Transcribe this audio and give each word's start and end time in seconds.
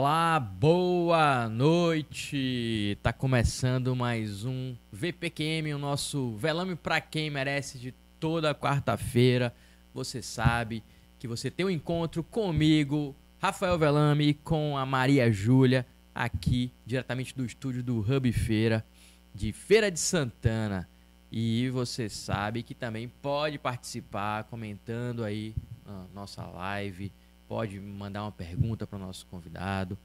Olá, 0.00 0.38
boa 0.38 1.48
noite! 1.48 2.96
Tá 3.02 3.12
começando 3.12 3.96
mais 3.96 4.44
um 4.44 4.76
VPQM, 4.92 5.74
o 5.74 5.78
nosso 5.78 6.36
velame 6.36 6.76
para 6.76 7.00
quem 7.00 7.28
merece 7.28 7.80
de 7.80 7.92
toda 8.20 8.54
quarta-feira. 8.54 9.52
Você 9.92 10.22
sabe 10.22 10.84
que 11.18 11.26
você 11.26 11.50
tem 11.50 11.66
um 11.66 11.70
encontro 11.70 12.22
comigo, 12.22 13.12
Rafael 13.40 13.76
Velame, 13.76 14.34
com 14.34 14.78
a 14.78 14.86
Maria 14.86 15.32
Júlia, 15.32 15.84
aqui 16.14 16.70
diretamente 16.86 17.36
do 17.36 17.44
estúdio 17.44 17.82
do 17.82 17.98
Hub 17.98 18.30
Feira, 18.30 18.86
de 19.34 19.52
Feira 19.52 19.90
de 19.90 19.98
Santana. 19.98 20.88
E 21.28 21.70
você 21.70 22.08
sabe 22.08 22.62
que 22.62 22.72
também 22.72 23.08
pode 23.20 23.58
participar 23.58 24.44
comentando 24.44 25.24
aí 25.24 25.56
a 25.84 26.04
nossa 26.14 26.46
live 26.46 27.10
pode 27.48 27.80
mandar 27.80 28.22
uma 28.22 28.32
pergunta 28.32 28.86
para 28.86 28.96
o 28.96 29.00
nosso 29.00 29.26
convidado. 29.26 29.98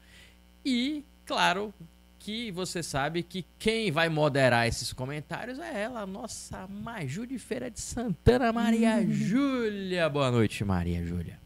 E, 0.64 1.04
claro, 1.26 1.74
que 2.18 2.50
você 2.50 2.82
sabe 2.82 3.22
que 3.22 3.44
quem 3.58 3.92
vai 3.92 4.08
moderar 4.08 4.66
esses 4.66 4.92
comentários 4.92 5.58
é 5.58 5.82
ela, 5.82 6.00
a 6.00 6.06
nossa 6.06 6.66
Maju 6.66 7.26
de 7.26 7.38
Feira 7.38 7.70
de 7.70 7.78
Santana, 7.78 8.50
Maria 8.50 8.96
uhum. 8.96 9.12
Júlia. 9.12 10.08
Boa 10.08 10.30
noite, 10.30 10.64
Maria 10.64 11.04
Júlia. 11.04 11.38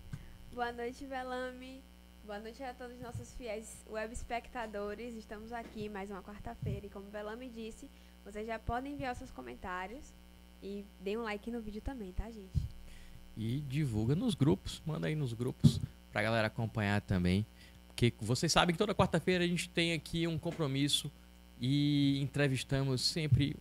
Boa 0.54 0.70
noite, 0.70 1.04
Velame. 1.04 1.82
Boa 2.24 2.38
noite 2.38 2.62
a 2.62 2.72
todos 2.72 2.94
os 2.94 3.02
nossos 3.02 3.34
fiéis 3.34 3.84
web 3.90 4.12
espectadores. 4.12 5.16
Estamos 5.16 5.52
aqui 5.52 5.88
mais 5.88 6.10
uma 6.10 6.22
quarta-feira 6.22 6.86
e 6.86 6.90
como 6.90 7.06
o 7.08 7.10
Velame 7.10 7.48
disse, 7.48 7.90
vocês 8.24 8.46
já 8.46 8.58
podem 8.58 8.92
enviar 8.92 9.16
seus 9.16 9.30
comentários 9.32 10.14
e 10.62 10.84
dê 11.00 11.16
um 11.16 11.22
like 11.22 11.50
no 11.50 11.60
vídeo 11.60 11.80
também, 11.80 12.12
tá, 12.12 12.30
gente? 12.30 12.78
e 13.38 13.60
divulga 13.60 14.16
nos 14.16 14.34
grupos, 14.34 14.82
manda 14.84 15.06
aí 15.06 15.14
nos 15.14 15.32
grupos 15.32 15.80
pra 16.12 16.22
galera 16.22 16.46
acompanhar 16.46 17.00
também. 17.00 17.46
Porque 17.88 18.12
vocês 18.20 18.52
sabem 18.52 18.74
que 18.74 18.78
toda 18.78 18.94
quarta-feira 18.94 19.44
a 19.44 19.46
gente 19.46 19.68
tem 19.68 19.92
aqui 19.92 20.26
um 20.26 20.38
compromisso 20.38 21.10
e 21.60 22.20
entrevistamos 22.22 23.00
sempre 23.00 23.56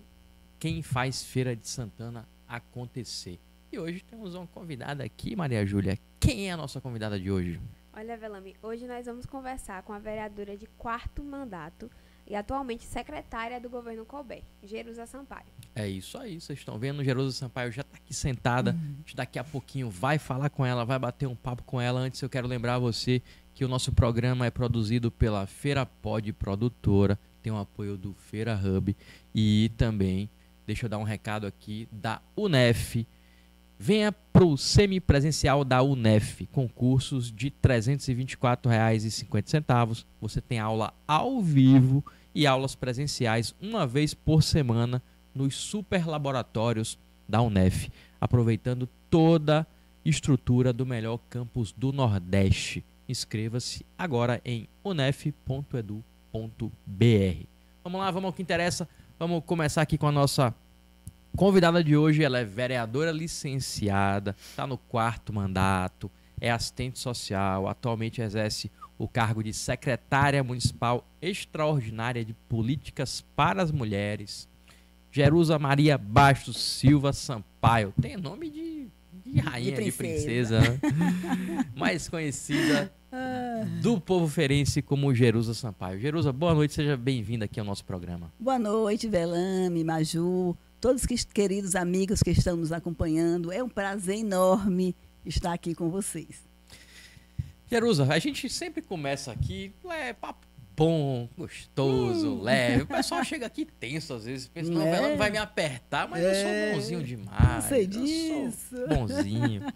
quem 0.59 0.81
faz 0.81 1.23
Feira 1.23 1.55
de 1.55 1.67
Santana 1.67 2.27
acontecer. 2.47 3.39
E 3.71 3.79
hoje 3.79 4.03
temos 4.03 4.35
uma 4.35 4.47
convidada 4.47 5.03
aqui, 5.03 5.35
Maria 5.35 5.65
Júlia. 5.65 5.97
Quem 6.19 6.49
é 6.49 6.51
a 6.51 6.57
nossa 6.57 6.79
convidada 6.79 7.19
de 7.19 7.29
hoje? 7.29 7.59
Olha, 7.93 8.15
Velame, 8.15 8.55
hoje 8.61 8.87
nós 8.87 9.05
vamos 9.07 9.25
conversar 9.25 9.81
com 9.83 9.91
a 9.91 9.99
vereadora 9.99 10.55
de 10.55 10.67
quarto 10.77 11.23
mandato, 11.23 11.89
e 12.27 12.35
atualmente 12.35 12.83
secretária 12.83 13.59
do 13.59 13.69
governo 13.69 14.05
Colbert, 14.05 14.43
Jerusa 14.61 15.05
Sampaio. 15.05 15.45
É 15.73 15.87
isso 15.87 16.17
aí, 16.17 16.41
vocês 16.41 16.59
estão 16.59 16.77
vendo, 16.77 17.03
Jerusa 17.03 17.35
Sampaio 17.35 17.71
já 17.71 17.81
está 17.81 17.95
aqui 17.95 18.13
sentada. 18.13 18.71
Uhum. 18.71 18.95
Daqui 19.15 19.39
a 19.39 19.43
pouquinho 19.43 19.89
vai 19.89 20.17
falar 20.17 20.49
com 20.49 20.65
ela, 20.65 20.83
vai 20.83 20.99
bater 20.99 21.27
um 21.27 21.35
papo 21.35 21.63
com 21.63 21.79
ela. 21.79 22.01
Antes 22.01 22.21
eu 22.21 22.29
quero 22.29 22.47
lembrar 22.47 22.75
a 22.75 22.79
você 22.79 23.21
que 23.53 23.63
o 23.63 23.67
nosso 23.67 23.93
programa 23.93 24.45
é 24.45 24.51
produzido 24.51 25.09
pela 25.09 25.47
Feira 25.47 25.85
Pod 25.85 26.31
Produtora, 26.33 27.17
tem 27.41 27.51
o 27.51 27.57
apoio 27.57 27.97
do 27.97 28.13
Feira 28.13 28.59
Hub 28.61 28.95
e 29.33 29.71
também, 29.77 30.29
deixa 30.65 30.85
eu 30.85 30.89
dar 30.89 30.97
um 30.97 31.03
recado 31.03 31.47
aqui, 31.47 31.87
da 31.91 32.21
UNEF. 32.35 33.07
Venha 33.79 34.11
para 34.11 34.43
o 34.43 34.57
semipresencial 34.57 35.63
da 35.63 35.83
UNEF, 35.83 36.47
com 36.47 36.67
cursos 36.67 37.31
de 37.31 37.47
R$ 37.47 37.53
324,50. 37.63 40.03
Você 40.19 40.41
tem 40.41 40.59
aula 40.59 40.91
ao 41.07 41.41
vivo 41.41 42.03
e 42.37 42.45
aulas 42.45 42.75
presenciais 42.75 43.55
uma 43.59 43.87
vez 43.87 44.13
por 44.13 44.43
semana 44.43 45.01
nos 45.33 45.55
super 45.55 46.05
laboratórios 46.05 46.99
da 47.27 47.41
UNEF, 47.41 47.89
aproveitando 48.21 48.87
toda 49.09 49.61
a 49.61 49.65
estrutura 50.07 50.71
do 50.71 50.85
melhor 50.85 51.19
campus 51.31 51.71
do 51.71 51.91
Nordeste. 51.91 52.85
Inscreva-se 53.09 53.83
agora 53.97 54.39
em 54.45 54.69
unef.edu.br. 54.83 55.97
Vamos 57.83 57.99
lá, 57.99 58.11
vamos 58.11 58.27
ao 58.27 58.33
que 58.33 58.43
interessa. 58.43 58.87
Vamos 59.17 59.43
começar 59.43 59.81
aqui 59.81 59.97
com 59.97 60.07
a 60.07 60.11
nossa 60.11 60.53
convidada 61.35 61.83
de 61.83 61.97
hoje. 61.97 62.23
Ela 62.23 62.37
é 62.37 62.45
vereadora 62.45 63.11
licenciada, 63.11 64.35
está 64.39 64.67
no 64.67 64.77
quarto 64.77 65.33
mandato, 65.33 66.11
é 66.39 66.51
assistente 66.51 66.99
social, 66.99 67.67
atualmente 67.67 68.21
exerce 68.21 68.69
o 68.97 69.07
cargo 69.07 69.43
de 69.43 69.53
secretária 69.53 70.43
municipal 70.43 71.07
extraordinária 71.21 72.25
de 72.25 72.33
políticas 72.33 73.23
para 73.35 73.61
as 73.61 73.71
mulheres, 73.71 74.49
Jerusa 75.11 75.59
Maria 75.59 75.97
Bastos 75.97 76.57
Silva 76.57 77.13
Sampaio. 77.13 77.93
Tem 78.01 78.17
nome 78.17 78.49
de, 78.49 78.87
de 79.25 79.39
rainha, 79.39 79.71
de 79.81 79.91
princesa, 79.91 80.59
de 80.59 80.77
princesa 80.79 81.29
né? 81.29 81.65
mais 81.75 82.09
conhecida 82.09 82.91
ah. 83.11 83.65
do 83.81 83.99
povo 83.99 84.27
ferense 84.27 84.81
como 84.81 85.13
Jerusa 85.13 85.53
Sampaio. 85.53 85.99
Jerusa, 85.99 86.33
boa 86.33 86.53
noite, 86.53 86.73
seja 86.73 86.97
bem-vinda 86.97 87.45
aqui 87.45 87.59
ao 87.59 87.65
nosso 87.65 87.85
programa. 87.85 88.31
Boa 88.39 88.59
noite, 88.59 89.07
Velame, 89.07 89.83
Maju, 89.83 90.55
todos 90.81 91.03
os 91.03 91.23
queridos 91.23 91.75
amigos 91.75 92.21
que 92.21 92.31
estão 92.31 92.57
nos 92.57 92.71
acompanhando. 92.71 93.51
É 93.51 93.63
um 93.63 93.69
prazer 93.69 94.17
enorme 94.17 94.95
estar 95.25 95.53
aqui 95.53 95.75
com 95.75 95.89
vocês. 95.89 96.46
Jerusa, 97.69 98.11
a 98.11 98.19
gente 98.19 98.49
sempre 98.49 98.81
começa 98.81 99.31
aqui, 99.31 99.73
é 99.89 100.13
papo 100.13 100.47
bom, 100.77 101.27
gostoso, 101.35 102.35
hum. 102.35 102.41
leve. 102.43 102.83
O 102.83 102.87
pessoal 102.87 103.23
chega 103.23 103.47
aqui 103.47 103.65
tenso 103.65 104.13
às 104.13 104.25
vezes, 104.25 104.47
pensa, 104.47 104.71
não, 104.71 104.83
é. 104.83 105.01
não 105.01 105.17
vai 105.17 105.31
me 105.31 105.39
apertar, 105.39 106.07
mas 106.07 106.23
é. 106.23 106.29
eu 106.29 106.35
sou 106.35 106.51
é. 106.51 106.73
bonzinho 106.73 107.03
demais. 107.03 107.63
Não 107.63 107.69
sei 107.69 107.87
disso. 107.87 108.75
Bonzinho. 108.87 109.73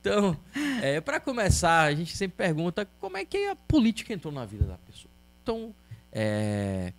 Então, 0.00 0.36
é, 0.82 1.00
para 1.00 1.18
começar, 1.18 1.84
a 1.84 1.94
gente 1.94 2.14
sempre 2.14 2.36
pergunta 2.36 2.86
como 3.00 3.16
é 3.16 3.24
que 3.24 3.46
a 3.46 3.56
política 3.56 4.12
entrou 4.12 4.30
na 4.30 4.44
vida 4.44 4.66
da 4.66 4.76
pessoa. 4.76 5.10
Então, 5.42 5.74
é, 6.12 6.92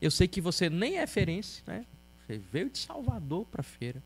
eu 0.00 0.10
sei 0.10 0.26
que 0.26 0.40
você 0.40 0.70
nem 0.70 0.96
é 0.96 1.06
ferense, 1.06 1.62
né? 1.66 1.84
Você 2.26 2.38
veio 2.38 2.70
de 2.70 2.78
Salvador 2.78 3.44
para 3.44 3.62
feira. 3.62 4.02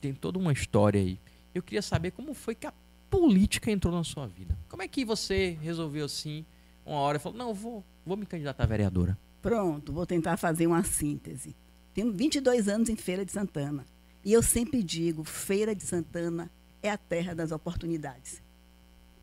Tem 0.00 0.14
toda 0.14 0.38
uma 0.38 0.50
história 0.50 0.98
aí. 0.98 1.20
Eu 1.54 1.62
queria 1.62 1.82
saber 1.82 2.10
como 2.12 2.32
foi 2.32 2.54
que 2.54 2.66
a 2.66 2.72
política 3.20 3.70
entrou 3.70 3.94
na 3.94 4.02
sua 4.02 4.26
vida? 4.26 4.58
Como 4.68 4.82
é 4.82 4.88
que 4.88 5.04
você 5.04 5.56
resolveu 5.62 6.06
assim, 6.06 6.44
uma 6.84 6.96
hora 6.96 7.18
falou, 7.20 7.38
não, 7.38 7.54
vou, 7.54 7.84
vou 8.04 8.16
me 8.16 8.26
candidatar 8.26 8.64
a 8.64 8.66
vereadora? 8.66 9.16
Pronto, 9.40 9.92
vou 9.92 10.04
tentar 10.04 10.36
fazer 10.36 10.66
uma 10.66 10.82
síntese. 10.82 11.54
Tenho 11.94 12.12
22 12.12 12.68
anos 12.68 12.88
em 12.88 12.96
Feira 12.96 13.24
de 13.24 13.30
Santana. 13.30 13.86
E 14.24 14.32
eu 14.32 14.42
sempre 14.42 14.82
digo, 14.82 15.22
Feira 15.22 15.74
de 15.74 15.84
Santana 15.84 16.50
é 16.82 16.90
a 16.90 16.98
terra 16.98 17.34
das 17.34 17.52
oportunidades. 17.52 18.42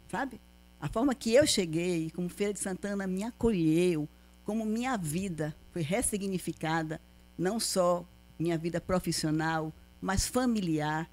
Sabe? 0.07 0.39
A 0.79 0.87
forma 0.87 1.13
que 1.13 1.33
eu 1.33 1.45
cheguei, 1.45 2.09
como 2.11 2.29
Feira 2.29 2.53
de 2.53 2.59
Santana 2.59 3.05
me 3.05 3.23
acolheu, 3.23 4.07
como 4.45 4.65
minha 4.65 4.95
vida 4.95 5.53
foi 5.71 5.81
ressignificada, 5.81 7.01
não 7.37 7.59
só 7.59 8.05
minha 8.39 8.57
vida 8.57 8.79
profissional, 8.79 9.73
mas 9.99 10.27
familiar. 10.27 11.09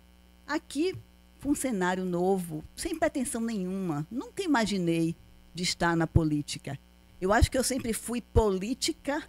Aqui 0.47 0.95
foi 1.39 1.53
um 1.53 1.55
cenário 1.55 2.05
novo, 2.05 2.65
sem 2.75 2.99
pretensão 2.99 3.41
nenhuma. 3.41 4.07
Nunca 4.11 4.43
imaginei 4.43 5.17
de 5.55 5.63
estar 5.63 5.97
na 5.97 6.07
política. 6.07 6.79
Eu 7.21 7.33
acho 7.33 7.51
que 7.51 7.59
eu 7.59 7.65
sempre 7.65 7.93
fui 7.93 8.21
política 8.21 9.23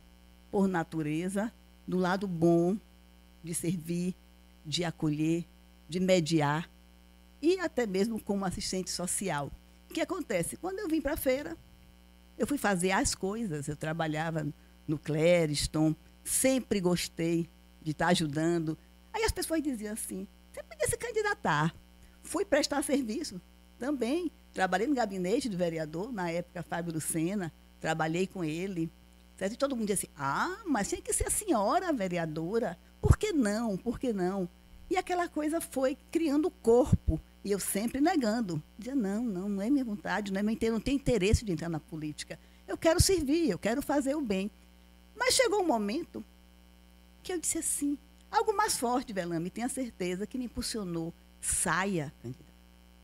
por 0.51 0.67
natureza, 0.67 1.51
do 1.87 1.97
lado 1.97 2.27
bom 2.27 2.77
de 3.43 3.53
servir, 3.53 4.15
de 4.65 4.83
acolher, 4.83 5.45
de 5.87 5.99
mediar 5.99 6.69
e 7.41 7.59
até 7.59 7.87
mesmo 7.87 8.21
como 8.21 8.45
assistente 8.45 8.91
social. 8.91 9.51
O 9.89 9.93
que 9.93 10.01
acontece? 10.01 10.57
Quando 10.57 10.79
eu 10.79 10.87
vim 10.87 11.01
para 11.01 11.13
a 11.13 11.17
feira, 11.17 11.57
eu 12.37 12.45
fui 12.45 12.57
fazer 12.57 12.91
as 12.91 13.15
coisas. 13.15 13.67
Eu 13.67 13.75
trabalhava 13.75 14.47
no 14.87 14.99
Clériston, 14.99 15.95
sempre 16.23 16.79
gostei 16.79 17.49
de 17.81 17.91
estar 17.91 18.07
ajudando. 18.07 18.77
Aí 19.11 19.23
as 19.23 19.31
pessoas 19.31 19.63
diziam 19.63 19.93
assim: 19.93 20.27
você 20.51 20.63
podia 20.63 20.87
se 20.87 20.97
candidatar. 20.97 21.73
Fui 22.29 22.45
prestar 22.45 22.83
serviço 22.83 23.41
também. 23.79 24.31
Trabalhei 24.53 24.85
no 24.85 24.93
gabinete 24.93 25.49
do 25.49 25.57
vereador, 25.57 26.13
na 26.13 26.29
época, 26.29 26.61
Fábio 26.61 26.93
Lucena. 26.93 27.51
Trabalhei 27.81 28.27
com 28.27 28.43
ele. 28.43 28.91
Certo? 29.35 29.53
E 29.53 29.57
todo 29.57 29.75
mundo 29.75 29.87
disse 29.87 30.07
ah, 30.15 30.61
mas 30.67 30.87
tinha 30.87 31.01
que 31.01 31.11
ser 31.11 31.25
a 31.25 31.31
senhora 31.31 31.91
vereadora. 31.91 32.77
Por 33.01 33.17
que 33.17 33.33
não? 33.33 33.75
Por 33.75 33.99
que 33.99 34.13
não? 34.13 34.47
E 34.91 34.95
aquela 34.95 35.27
coisa 35.27 35.59
foi 35.59 35.97
criando 36.11 36.51
corpo. 36.51 37.19
E 37.43 37.51
eu 37.51 37.59
sempre 37.59 37.99
negando. 37.99 38.61
Dizia, 38.77 38.93
não, 38.93 39.23
não, 39.23 39.49
não 39.49 39.63
é 39.63 39.69
minha 39.71 39.83
vontade, 39.83 40.31
não 40.31 40.39
é 40.39 40.43
meu 40.43 40.53
interesse, 40.53 40.71
não 40.71 40.79
tenho 40.79 40.97
interesse 40.97 41.43
de 41.43 41.51
entrar 41.51 41.67
na 41.67 41.79
política. 41.79 42.37
Eu 42.67 42.77
quero 42.77 43.01
servir, 43.01 43.49
eu 43.49 43.57
quero 43.57 43.81
fazer 43.81 44.13
o 44.13 44.21
bem. 44.21 44.51
Mas 45.17 45.33
chegou 45.33 45.63
um 45.63 45.67
momento 45.67 46.23
que 47.23 47.33
eu 47.33 47.39
disse 47.39 47.57
assim, 47.57 47.97
algo 48.29 48.55
mais 48.55 48.77
forte, 48.77 49.13
Velame, 49.13 49.49
tenha 49.49 49.67
certeza, 49.67 50.27
que 50.27 50.37
me 50.37 50.45
impulsionou 50.45 51.11
Saia, 51.41 52.13
candidata. 52.21 52.49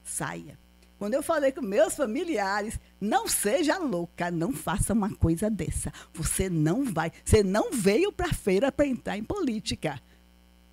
Saia. 0.04 0.60
Quando 0.98 1.14
eu 1.14 1.22
falei 1.22 1.52
com 1.52 1.62
meus 1.62 1.96
familiares, 1.96 2.80
não 3.02 3.28
seja 3.28 3.78
louca, 3.78 4.32
não 4.32 4.54
faça 4.54 4.94
uma 4.94 5.14
coisa 5.14 5.50
dessa. 5.50 5.92
Você 6.14 6.50
não 6.50 6.86
vai, 6.86 7.12
você 7.24 7.44
não 7.44 7.72
veio 7.72 8.12
para 8.12 8.28
a 8.28 8.34
feira 8.34 8.72
para 8.72 8.88
entrar 8.88 9.18
em 9.18 9.24
política. 9.24 10.02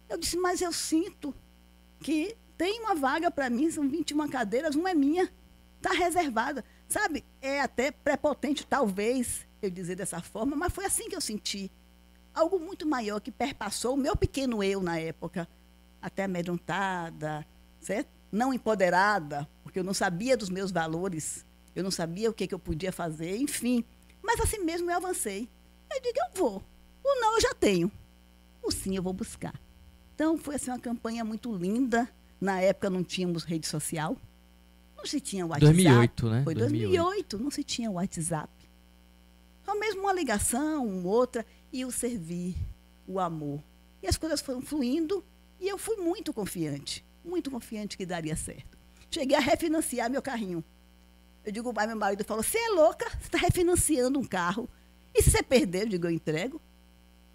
Eu 0.08 0.16
disse, 0.16 0.36
mas 0.36 0.60
eu 0.60 0.72
sinto 0.72 1.34
que 1.98 2.36
tem 2.56 2.80
uma 2.80 2.94
vaga 2.94 3.30
para 3.30 3.50
mim, 3.50 3.70
são 3.70 3.88
21 3.88 4.28
cadeiras, 4.28 4.76
uma 4.76 4.90
é 4.90 4.94
minha. 4.94 5.32
Está 5.78 5.92
reservada. 5.92 6.64
Sabe, 6.88 7.24
é 7.40 7.60
até 7.60 7.90
prepotente, 7.90 8.64
talvez, 8.64 9.46
eu 9.60 9.70
dizer 9.70 9.96
dessa 9.96 10.20
forma, 10.20 10.54
mas 10.54 10.72
foi 10.72 10.84
assim 10.84 11.08
que 11.08 11.16
eu 11.16 11.20
senti. 11.20 11.70
Algo 12.32 12.60
muito 12.60 12.86
maior 12.86 13.20
que 13.20 13.32
perpassou 13.32 13.94
o 13.94 13.98
meu 13.98 14.16
pequeno 14.16 14.62
eu 14.62 14.80
na 14.82 14.98
época, 14.98 15.48
até 16.00 16.24
amedrontada, 16.24 17.44
certo? 17.82 18.08
não 18.32 18.54
empoderada, 18.54 19.46
porque 19.62 19.78
eu 19.78 19.84
não 19.84 19.92
sabia 19.92 20.36
dos 20.36 20.48
meus 20.48 20.72
valores, 20.72 21.44
eu 21.76 21.84
não 21.84 21.90
sabia 21.90 22.30
o 22.30 22.32
que, 22.32 22.46
que 22.46 22.54
eu 22.54 22.58
podia 22.58 22.90
fazer, 22.90 23.36
enfim. 23.36 23.84
Mas 24.22 24.40
assim 24.40 24.64
mesmo 24.64 24.90
eu 24.90 24.96
avancei. 24.96 25.48
Eu 25.94 26.00
digo, 26.00 26.18
eu 26.18 26.40
vou. 26.42 26.62
O 27.04 27.20
não 27.20 27.34
eu 27.34 27.40
já 27.42 27.52
tenho. 27.52 27.92
O 28.62 28.70
sim 28.70 28.96
eu 28.96 29.02
vou 29.02 29.12
buscar. 29.12 29.54
Então 30.14 30.38
foi 30.38 30.54
assim 30.54 30.70
uma 30.70 30.78
campanha 30.78 31.24
muito 31.24 31.54
linda. 31.54 32.08
Na 32.40 32.60
época 32.60 32.88
não 32.88 33.04
tínhamos 33.04 33.44
rede 33.44 33.66
social. 33.66 34.16
Não 34.96 35.04
se 35.04 35.20
tinha 35.20 35.44
WhatsApp. 35.44 35.72
2008, 35.72 36.30
né? 36.30 36.44
Foi 36.44 36.54
2008, 36.54 36.92
2008 36.92 37.38
não 37.38 37.50
se 37.50 37.64
tinha 37.64 37.90
WhatsApp. 37.90 38.52
Só 39.64 39.78
mesmo 39.78 40.02
uma 40.02 40.12
ligação, 40.12 41.04
outra, 41.04 41.44
e 41.72 41.84
o 41.84 41.90
servir, 41.90 42.56
o 43.06 43.20
amor. 43.20 43.62
E 44.02 44.06
as 44.06 44.16
coisas 44.16 44.40
foram 44.40 44.60
fluindo 44.60 45.24
e 45.60 45.68
eu 45.68 45.78
fui 45.78 45.96
muito 45.96 46.32
confiante, 46.32 47.04
muito 47.24 47.50
confiante 47.50 47.96
que 47.96 48.06
daria 48.06 48.36
certo. 48.36 48.78
Cheguei 49.10 49.36
a 49.36 49.40
refinanciar 49.40 50.10
meu 50.10 50.22
carrinho. 50.22 50.64
Eu 51.44 51.52
digo, 51.52 51.72
meu 51.72 51.96
marido 51.96 52.24
falou, 52.24 52.42
você 52.42 52.58
é 52.58 52.68
louca, 52.70 53.08
você 53.10 53.26
está 53.26 53.38
refinanciando 53.38 54.18
um 54.18 54.24
carro. 54.24 54.68
E 55.14 55.22
se 55.22 55.30
você 55.30 55.42
perder, 55.42 55.82
eu 55.82 55.88
digo, 55.88 56.06
eu 56.06 56.10
entrego. 56.10 56.60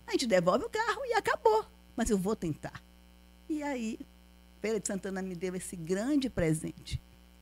A 0.08 0.12
gente 0.12 0.26
devolve 0.26 0.66
o 0.66 0.70
carro 0.70 1.02
e 1.06 1.14
acabou. 1.14 1.66
Mas 1.96 2.10
eu 2.10 2.18
vou 2.18 2.36
tentar. 2.36 2.82
E 3.50 3.62
aí, 3.62 4.00
Feira 4.62 4.80
de 4.80 4.88
Santana 4.88 5.22
me 5.22 5.36
deu 5.36 5.56
esse 5.56 5.76
grande 5.76 6.30
presente 6.30 7.02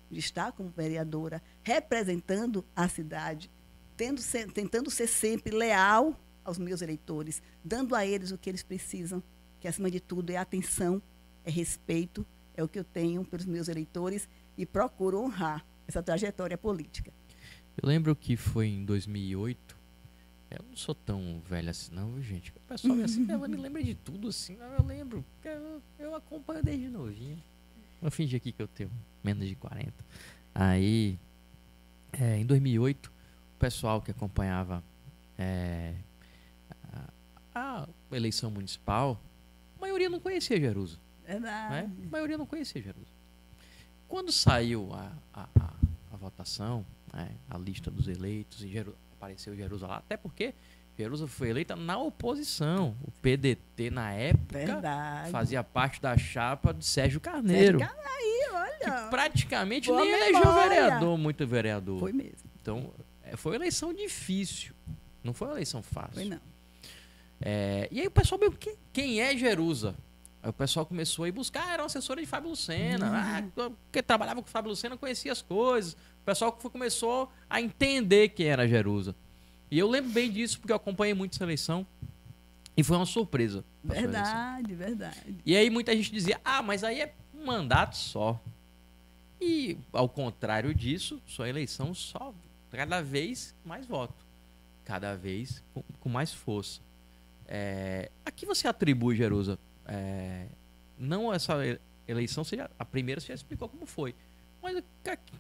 de 0.09 0.19
estar 0.19 0.51
como 0.51 0.69
vereadora, 0.69 1.41
representando 1.63 2.65
a 2.75 2.88
cidade, 2.88 3.50
tentando 4.53 4.91
ser 4.91 5.07
sempre 5.07 5.56
leal 5.56 6.19
aos 6.44 6.57
meus 6.57 6.81
eleitores, 6.81 7.41
dando 7.63 7.95
a 7.95 8.06
eles 8.06 8.31
o 8.31 8.38
que 8.38 8.50
eles 8.50 8.63
precisam, 8.63 9.24
que 9.59 9.68
acima 9.68 9.89
de 9.89 10.00
tudo 10.00 10.30
é 10.30 10.38
atenção, 10.38 11.01
é 11.44 11.50
respeito, 11.50 12.25
é 12.55 12.63
o 12.63 12.67
que 12.67 12.79
eu 12.79 12.83
tenho 12.83 13.23
pelos 13.23 13.45
meus 13.45 13.67
eleitores 13.67 14.27
e 14.57 14.65
procuro 14.65 15.21
honrar 15.21 15.65
essa 15.87 16.01
trajetória 16.01 16.57
política. 16.57 17.11
Eu 17.81 17.87
lembro 17.87 18.15
que 18.15 18.37
foi 18.37 18.67
em 18.67 18.85
2008. 18.85 19.75
Eu 20.51 20.65
não 20.69 20.75
sou 20.77 20.95
tão 20.95 21.41
velha 21.45 21.71
assim, 21.71 21.93
não, 21.93 22.21
gente. 22.21 22.51
O 22.51 22.59
pessoal 22.61 22.99
assim, 23.01 23.29
ela 23.29 23.47
me 23.47 23.57
lembra 23.57 23.83
de 23.83 23.93
tudo 23.95 24.29
assim. 24.29 24.57
Eu 24.77 24.85
lembro. 24.85 25.25
Eu, 25.43 25.81
eu 25.99 26.15
acompanho 26.15 26.63
desde 26.63 26.87
novinho. 26.89 27.41
Vou 28.01 28.09
fingir 28.09 28.37
aqui 28.37 28.51
que 28.51 28.61
eu 28.61 28.67
tenho 28.67 28.91
menos 29.23 29.47
de 29.47 29.55
40. 29.55 29.93
Aí, 30.53 31.19
é, 32.13 32.37
em 32.37 32.45
2008, 32.45 33.07
o 33.07 33.59
pessoal 33.59 34.01
que 34.01 34.11
acompanhava 34.11 34.83
é, 35.37 35.95
a, 37.53 37.87
a, 38.09 38.15
eleição 38.15 38.49
municipal, 38.49 39.19
a 39.77 39.81
maioria 39.81 40.09
não 40.09 40.19
conhecia 40.19 40.59
Jerusa. 40.59 40.97
Verdade. 41.25 41.74
Né? 41.74 41.92
A 42.06 42.10
maioria 42.10 42.38
não 42.38 42.45
conhecia 42.45 42.81
Jerusa. 42.81 43.07
Quando 44.07 44.31
saiu 44.31 44.94
a, 44.94 45.12
a, 45.33 45.48
a, 45.60 45.74
a 46.13 46.18
votação, 46.18 46.86
né, 47.13 47.30
a 47.50 47.57
lista 47.57 47.89
dos 47.89 48.07
eleitos, 48.07 48.63
e 48.63 48.68
Jeru, 48.69 48.95
apareceu 49.18 49.56
Jerusalém, 49.56 49.98
até 49.98 50.16
porque 50.16 50.54
Jerusa 50.98 51.27
foi 51.27 51.50
eleita 51.50 51.75
na 51.75 51.98
oposição. 51.98 52.95
O 53.04 53.12
PDT, 53.22 53.89
na 53.89 54.12
época, 54.13 54.60
Verdade. 54.60 55.31
fazia 55.31 55.63
parte 55.63 56.01
da 56.01 56.18
chapa 56.18 56.74
de 56.74 56.86
Sérgio 56.86 57.19
Carneiro. 57.19 57.80
Sérgio 57.80 57.95
Carneiro, 57.95 58.54
olha. 58.54 59.04
Que 59.04 59.10
praticamente 59.10 59.88
Boa 59.88 60.01
nem 60.01 60.12
memória. 60.12 60.38
elegeu 60.38 60.54
vereador, 60.69 61.18
muito 61.18 61.48
vereador. 61.48 62.00
Foi 62.00 62.13
mesmo. 62.13 62.50
Então, 62.62 62.92
é, 63.24 63.36
foi 63.36 63.54
uma 63.54 63.57
eleição 63.57 63.94
difícil. 63.94 64.74
Não 65.24 65.33
foi 65.33 65.48
uma 65.48 65.56
eleição 65.56 65.81
fácil. 65.81 66.13
Foi 66.13 66.25
não. 66.25 66.39
É, 67.42 67.89
e 67.92 68.00
aí 68.00 68.07
o 68.07 68.12
pessoal 68.12 68.39
meio 68.39 68.51
que 68.54 68.77
quem 68.94 69.19
é 69.19 69.36
Jerusa? 69.36 69.95
Aí 70.45 70.50
o 70.51 70.53
pessoal 70.53 70.86
começou 70.86 71.25
a 71.25 71.27
ir 71.27 71.31
buscar, 71.31 71.74
era 71.74 71.81
uma 71.81 71.88
assessora 71.88 72.21
de 72.21 72.27
Fábio 72.27 72.51
Lucena. 72.51 73.09
Ah, 73.12 73.44
porque 73.88 74.03
trabalhava 74.03 74.44
com 74.44 74.47
o 74.47 74.51
Fábio 74.51 74.69
Lucena, 74.69 74.95
conhecia 74.95 75.31
as 75.31 75.42
coisas. 75.42 75.94
O 75.94 76.24
pessoal 76.24 76.56
foi- 76.62 76.69
começou 76.69 77.31
a 77.50 77.59
entender 77.59 78.30
quem 78.30 78.45
era 78.45 78.68
Jerusa. 78.68 79.15
E 79.71 79.80
eu 79.80 79.89
lembro 79.89 80.12
bem 80.12 80.31
disso, 80.31 80.59
porque 80.59 80.71
eu 80.71 80.75
acompanhei 80.75 81.15
muito 81.15 81.33
essa 81.33 81.44
eleição. 81.44 81.83
E 82.77 82.83
foi 82.83 82.95
uma 82.95 83.07
surpresa. 83.07 83.65
Verdade, 83.83 84.75
verdade. 84.75 85.36
E 85.44 85.56
aí 85.57 85.68
muita 85.71 85.95
gente 85.95 86.12
dizia, 86.12 86.39
ah, 86.45 86.62
mas 86.62 86.83
aí 86.83 87.01
é 87.01 87.15
um 87.33 87.44
mandato 87.44 87.98
só. 87.98 88.39
E 89.41 89.75
ao 89.91 90.07
contrário 90.07 90.75
disso, 90.75 91.19
sua 91.25 91.50
eleição 91.50 91.91
só 91.95 92.31
cada 92.69 93.01
vez 93.01 93.56
mais 93.65 93.88
voto. 93.88 94.13
Cada 94.83 95.15
vez 95.15 95.63
com, 95.74 95.83
com 96.00 96.07
mais 96.09 96.31
força. 96.31 96.80
É, 97.48 98.12
a 98.24 98.30
que 98.30 98.45
você 98.45 98.68
atribui, 98.68 99.15
Jerusa? 99.15 99.57
É, 99.87 100.47
não 100.97 101.33
essa 101.33 101.53
eleição, 102.07 102.43
já- 102.43 102.69
a 102.77 102.85
primeira 102.85 103.19
você 103.21 103.27
já 103.27 103.33
explicou 103.35 103.67
como 103.69 103.85
foi. 103.85 104.15
Mas 104.61 104.81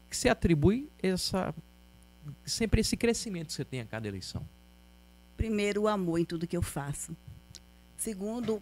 que 0.09 0.15
você 0.15 0.29
atribui 0.29 0.89
essa 1.01 1.53
sempre 2.43 2.81
esse 2.81 2.97
crescimento 2.97 3.47
que 3.47 3.53
você 3.53 3.65
tem 3.65 3.81
a 3.81 3.85
cada 3.85 4.07
eleição? 4.07 4.47
Primeiro, 5.37 5.83
o 5.83 5.87
amor 5.87 6.19
em 6.19 6.25
tudo 6.25 6.47
que 6.47 6.55
eu 6.57 6.61
faço. 6.61 7.15
Segundo, 7.97 8.61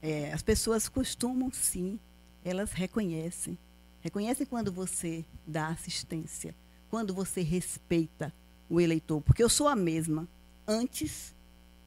é, 0.00 0.32
as 0.32 0.42
pessoas 0.42 0.88
costumam 0.88 1.50
sim, 1.52 1.98
elas 2.44 2.72
reconhecem. 2.72 3.58
Reconhecem 4.00 4.46
quando 4.46 4.72
você 4.72 5.24
dá 5.46 5.68
assistência, 5.68 6.54
quando 6.88 7.12
você 7.12 7.42
respeita 7.42 8.32
o 8.68 8.80
eleitor, 8.80 9.20
porque 9.22 9.42
eu 9.42 9.48
sou 9.48 9.66
a 9.68 9.74
mesma 9.76 10.28
antes 10.66 11.34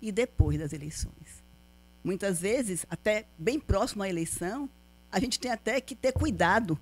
e 0.01 0.12
depois 0.12 0.60
das 0.60 0.74
eleições. 0.74 1.41
Muitas 2.03 2.42
vezes, 2.42 2.86
até 2.89 3.25
bem 3.38 3.59
próximo 3.59 4.03
à 4.03 4.09
eleição, 4.09 4.69
a 5.12 5.19
gente 5.19 5.39
tem 5.39 5.51
até 5.51 5.80
que 5.80 5.95
ter 5.95 6.12
cuidado, 6.12 6.79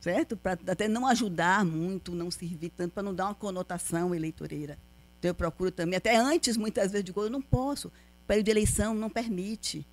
certo? 0.00 0.36
Para 0.36 0.58
até 0.66 0.86
não 0.88 1.06
ajudar 1.06 1.64
muito, 1.64 2.14
não 2.14 2.30
servir 2.30 2.70
tanto, 2.76 2.92
para 2.92 3.02
não 3.02 3.14
dar 3.14 3.26
uma 3.26 3.34
conotação 3.34 4.14
eleitoreira. 4.14 4.78
Então, 5.18 5.30
eu 5.30 5.34
procuro 5.34 5.70
também, 5.70 5.96
até 5.96 6.16
antes, 6.16 6.56
muitas 6.56 6.90
vezes, 6.90 7.04
digo, 7.04 7.22
eu 7.22 7.30
não 7.30 7.42
posso, 7.42 7.88
o 7.88 8.26
período 8.26 8.46
de 8.46 8.50
eleição 8.50 8.94
não 8.94 9.10
permite. 9.10 9.86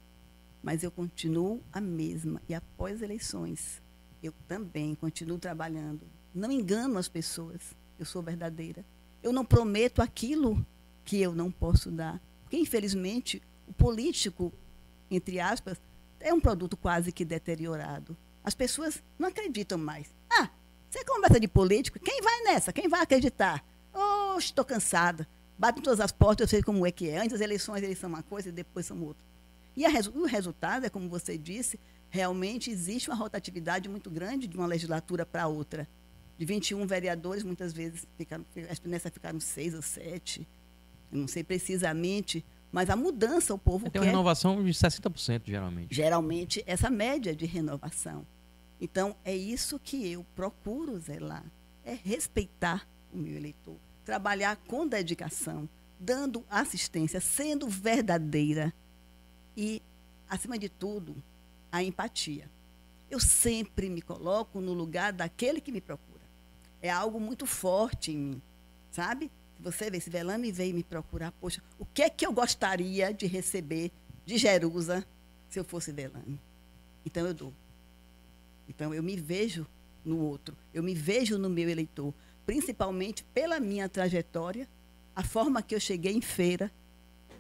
Mas 0.64 0.84
eu 0.84 0.92
continuo 0.92 1.62
a 1.72 1.80
mesma. 1.80 2.42
E 2.50 2.54
após 2.54 3.02
eleições, 3.02 3.82
eu 4.22 4.34
também 4.48 4.96
continuo 4.96 5.38
trabalhando. 5.38 6.02
Não 6.34 6.52
engano 6.52 6.98
as 6.98 7.08
pessoas, 7.08 7.76
eu 8.00 8.06
sou 8.06 8.22
verdadeira. 8.22 8.84
Eu 9.24 9.32
não 9.32 9.46
prometo 9.46 10.02
aquilo 10.02 10.66
que 11.06 11.22
eu 11.22 11.34
não 11.34 11.52
posso 11.52 11.90
dar. 11.90 12.22
Porque, 12.42 12.58
infelizmente, 12.58 13.42
o 13.68 13.74
político, 13.74 14.52
entre 15.12 15.40
aspas, 15.40 15.80
é 16.20 16.34
um 16.34 16.40
produto 16.40 16.76
quase 16.78 17.12
que 17.12 17.26
deteriorado. 17.26 18.18
As 18.44 18.56
pessoas 18.56 19.04
não 19.20 19.30
acreditam 19.30 19.78
mais. 19.78 20.08
Ah, 20.30 20.50
você 20.90 21.04
conversa 21.04 21.40
de 21.40 21.48
político, 21.48 22.00
quem 22.00 22.22
vai 22.22 22.44
nessa? 22.44 22.72
Quem 22.72 22.88
vai 22.88 23.02
acreditar? 23.02 23.64
Oh, 23.94 24.38
estou 24.38 24.64
cansada. 24.64 25.28
Batem 25.58 25.84
todas 25.84 26.00
as 26.00 26.12
portas, 26.12 26.46
eu 26.46 26.48
sei 26.48 26.64
como 26.64 26.86
é 26.86 26.92
que 26.92 27.10
é. 27.10 27.18
Antes 27.18 27.32
das 27.32 27.42
eleições, 27.42 27.84
eles 27.84 27.98
são 27.98 28.10
uma 28.10 28.24
coisa 28.24 28.50
e 28.50 28.52
depois 28.52 28.86
são 28.86 29.02
outra. 29.04 29.24
E 29.76 29.86
o 30.10 30.26
resultado 30.26 30.86
é, 30.86 30.90
como 30.90 31.10
você 31.10 31.38
disse, 31.38 31.80
realmente 32.10 32.72
existe 32.72 33.10
uma 33.10 33.16
rotatividade 33.16 33.90
muito 33.90 34.10
grande 34.10 34.48
de 34.48 34.56
uma 34.56 34.66
legislatura 34.66 35.26
para 35.26 35.48
outra. 35.48 35.88
De 36.38 36.46
21 36.46 36.86
vereadores, 36.86 37.44
muitas 37.44 37.74
vezes, 37.74 38.08
ficaram, 38.18 38.46
nessa 38.86 39.10
ficaram 39.10 39.40
seis 39.40 39.74
ou 39.74 39.82
sete. 39.82 40.48
Eu 41.12 41.20
não 41.20 41.28
sei 41.28 41.44
precisamente, 41.44 42.46
mas 42.72 42.90
a 42.90 42.96
mudança 42.96 43.54
o 43.54 43.58
povo 43.58 43.86
Tem 43.86 43.92
quer 43.94 44.00
uma 44.00 44.06
renovação 44.06 44.64
de 44.64 44.72
60%, 44.72 45.44
geralmente. 45.46 45.96
geralmente 45.96 46.64
essa 46.66 46.90
média 46.90 47.36
de 47.36 47.46
renovação. 47.46 48.26
Então, 48.80 49.16
é 49.26 49.36
isso 49.36 49.80
que 49.80 50.12
eu 50.12 50.26
procuro 50.36 51.00
zelar, 51.00 51.44
é 51.84 51.94
respeitar 51.94 52.88
o 53.12 53.18
meu 53.18 53.36
eleitor, 53.36 53.78
trabalhar 54.06 54.56
com 54.68 54.88
dedicação, 54.88 55.68
dando 56.00 56.44
assistência, 56.50 57.20
sendo 57.20 57.68
verdadeira 57.68 58.74
e, 59.56 59.82
acima 60.30 60.60
de 60.60 60.70
tudo, 60.70 61.16
a 61.72 61.82
empatia. 61.82 62.50
Eu 63.10 63.20
sempre 63.20 63.90
me 63.90 64.02
coloco 64.02 64.60
no 64.62 64.74
lugar 64.74 65.12
daquele 65.14 65.60
que 65.62 65.72
me 65.72 65.82
procura. 65.82 66.22
É 66.82 66.90
algo 66.92 67.20
muito 67.20 67.46
forte 67.46 68.12
em 68.12 68.18
mim, 68.18 68.42
sabe? 68.92 69.32
Você 69.60 69.90
vê, 69.90 70.00
se 70.00 70.10
Velame 70.10 70.52
veio 70.52 70.76
me 70.76 70.84
procurar, 70.84 71.32
poxa, 71.34 71.62
o 71.80 71.86
que 71.86 72.04
é 72.04 72.10
que 72.10 72.26
eu 72.26 72.32
gostaria 72.32 73.14
de 73.14 73.26
receber 73.26 73.92
de 74.26 74.38
Jerusa 74.38 75.06
se 75.50 75.60
eu 75.60 75.64
fosse 75.64 75.92
Velame? 75.92 76.40
Então 77.06 77.26
eu 77.26 77.34
dou. 77.34 77.54
Então 78.70 78.94
eu 78.94 79.02
me 79.02 79.16
vejo 79.16 79.66
no 80.06 80.20
outro, 80.20 80.56
eu 80.74 80.84
me 80.84 80.94
vejo 80.94 81.38
no 81.38 81.50
meu 81.50 81.70
eleitor, 81.70 82.14
principalmente 82.46 83.24
pela 83.34 83.60
minha 83.60 83.90
trajetória, 83.90 84.68
a 85.16 85.24
forma 85.24 85.62
que 85.62 85.74
eu 85.74 85.80
cheguei 85.80 86.14
em 86.14 86.22
feira, 86.22 86.72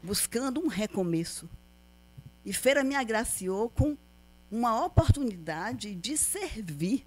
buscando 0.01 0.59
um 0.59 0.67
recomeço. 0.67 1.50
E 2.43 2.51
feira 2.51 2.83
me 2.83 2.95
agraciou 2.95 3.69
com 3.69 3.97
uma 4.50 4.86
oportunidade 4.86 5.93
de 5.93 6.17
servir 6.17 7.05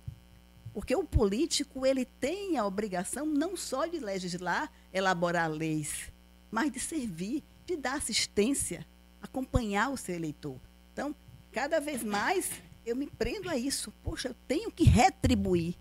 Porque 0.72 0.94
o 0.94 1.04
político 1.04 1.84
ele 1.84 2.04
tem 2.04 2.56
a 2.56 2.66
obrigação 2.66 3.26
não 3.26 3.56
só 3.56 3.86
de 3.86 3.98
legislar, 3.98 4.70
elaborar 4.92 5.50
leis, 5.50 6.12
mas 6.50 6.70
de 6.70 6.78
servir, 6.78 7.42
de 7.66 7.76
dar 7.76 7.94
assistência, 7.94 8.86
acompanhar 9.20 9.90
o 9.90 9.96
seu 9.96 10.14
eleitor. 10.14 10.56
Então, 10.92 11.14
cada 11.52 11.80
vez 11.80 12.02
mais 12.02 12.50
eu 12.86 12.94
me 12.94 13.06
prendo 13.06 13.48
a 13.48 13.56
isso. 13.56 13.92
Poxa, 14.02 14.28
eu 14.28 14.36
tenho 14.46 14.70
que 14.70 14.84
retribuir 14.84 15.74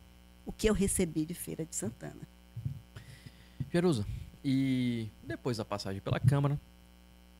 o 0.45 0.51
que 0.51 0.67
eu 0.67 0.73
recebi 0.73 1.25
de 1.25 1.33
Feira 1.33 1.63
de 1.63 1.75
Santana. 1.75 2.27
Jerusa, 3.71 4.05
e 4.43 5.07
depois 5.23 5.57
da 5.57 5.65
passagem 5.65 6.01
pela 6.01 6.19
Câmara, 6.19 6.59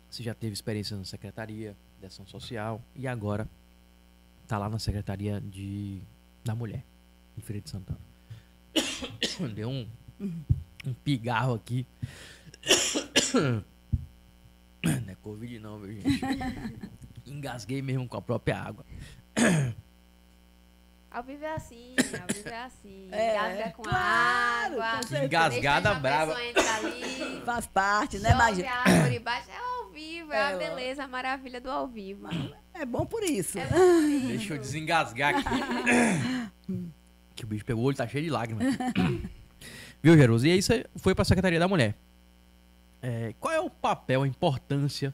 você 0.10 0.22
já 0.22 0.34
teve 0.34 0.54
experiência 0.54 0.96
na 0.96 1.06
Secretaria 1.06 1.76
de 2.00 2.06
Ação 2.06 2.26
Social 2.28 2.82
e 2.96 3.08
agora 3.08 3.48
está 4.44 4.58
lá 4.58 4.70
na 4.70 4.80
Secretaria 4.80 5.42
de, 5.42 6.00
da 6.44 6.56
Mulher, 6.56 6.84
em 7.40 7.42
Feira 7.42 7.62
de 7.62 7.70
Santana. 7.70 8.00
Deu 9.56 9.70
um, 9.70 9.88
um 10.86 10.94
pigarro 11.04 11.56
aqui. 11.56 11.88
Não 14.84 15.10
é 15.10 15.16
Covid 15.22 15.60
não, 15.60 15.80
viu, 15.80 15.94
gente? 15.94 16.22
Engasguei 17.26 17.82
mesmo 17.82 18.08
com 18.08 18.18
a 18.18 18.22
própria 18.22 18.58
água. 18.58 18.86
Ao 21.12 21.24
vivo 21.24 21.44
é 21.44 21.56
assim, 21.56 21.96
ao 21.98 22.28
vivo 22.28 22.50
é 22.50 22.64
assim. 22.66 23.10
É, 23.12 23.36
Engasga 23.36 23.72
com 23.72 23.82
claro, 23.82 24.80
água. 24.80 25.08
com. 25.08 25.16
Engasgada 25.26 25.96
brava. 25.96 26.36
pessoa 26.36 26.48
entrar 26.48 26.76
ali. 26.76 27.42
Faz 27.44 27.66
parte, 27.66 28.20
né, 28.20 28.36
Magia? 28.36 28.72
a 28.72 28.88
árvore 28.88 29.18
baixa, 29.18 29.52
é 29.52 29.58
ao 29.58 29.90
vivo, 29.90 30.32
é, 30.32 30.38
É, 30.38 30.54
a 30.54 30.58
beleza, 30.58 31.04
a 31.04 31.08
maravilha 31.08 31.60
do 31.60 31.72
ao 31.72 31.88
vivo. 31.88 32.28
É 32.76 32.86
bom 32.86 33.08
por 33.08 33.24
isso. 33.24 33.58
É 33.58 33.66
bonito. 33.66 34.28
Deixa 34.28 34.54
eu 34.54 34.60
desengasgar 34.60 35.34
aqui. 35.36 36.90
Que 37.40 37.46
o 37.46 37.48
bicho 37.48 37.66
pegou 37.66 37.84
o 37.84 37.88
olho, 37.88 37.98
tá 37.98 38.08
cheio 38.08 38.24
de 38.24 38.30
lágrimas. 38.30 38.76
Viu, 40.02 40.16
Jerusa? 40.18 40.48
E 40.48 40.52
aí 40.52 40.62
você 40.62 40.86
foi 40.96 41.14
pra 41.14 41.26
Secretaria 41.26 41.60
da 41.60 41.68
Mulher. 41.68 41.96
É, 43.02 43.34
qual 43.40 43.54
é 43.54 43.60
o 43.60 43.70
papel, 43.70 44.24
a 44.24 44.28
importância 44.28 45.14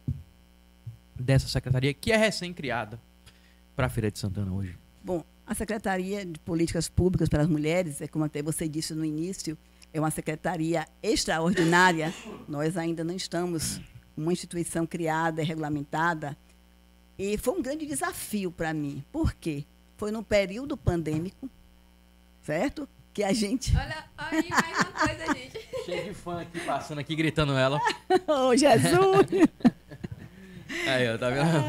dessa 1.15 1.47
secretaria 1.47 1.93
que 1.93 2.11
é 2.11 2.17
recém-criada 2.17 2.99
para 3.75 3.87
a 3.87 3.89
Feira 3.89 4.11
de 4.11 4.19
Santana 4.19 4.51
hoje? 4.51 4.77
Bom, 5.03 5.23
a 5.45 5.53
Secretaria 5.53 6.25
de 6.25 6.39
Políticas 6.39 6.89
Públicas 6.89 7.29
para 7.29 7.43
as 7.43 7.47
Mulheres, 7.47 8.01
é 8.01 8.07
como 8.07 8.25
até 8.25 8.41
você 8.41 8.67
disse 8.67 8.93
no 8.93 9.05
início, 9.05 9.57
é 9.93 9.99
uma 9.99 10.11
secretaria 10.11 10.85
extraordinária. 11.01 12.13
Nós 12.47 12.75
ainda 12.75 13.03
não 13.03 13.15
estamos 13.15 13.79
uma 14.17 14.33
instituição 14.33 14.85
criada 14.85 15.41
e 15.41 15.45
regulamentada. 15.45 16.37
E 17.17 17.37
foi 17.37 17.53
um 17.57 17.61
grande 17.61 17.85
desafio 17.85 18.51
para 18.51 18.73
mim. 18.73 19.03
Por 19.11 19.33
quê? 19.33 19.63
Foi 19.95 20.11
num 20.11 20.23
período 20.23 20.75
pandêmico, 20.75 21.49
certo? 22.45 22.87
Que 23.11 23.23
a 23.23 23.33
gente. 23.33 23.75
Olha, 23.75 24.05
olha 24.17 24.39
aí 24.39 24.49
mais 24.49 24.77
uma 24.77 24.85
coisa, 24.85 25.33
gente. 25.33 25.59
Cheio 25.85 26.03
de 26.03 26.13
fã 26.13 26.41
aqui, 26.41 26.59
passando 26.59 26.99
aqui, 26.99 27.15
gritando 27.15 27.53
ela. 27.53 27.79
oh, 28.27 28.55
Jesus! 28.55 29.49
Aí, 30.87 31.07
ó, 31.07 31.17
tá 31.17 31.29
vendo? 31.29 31.63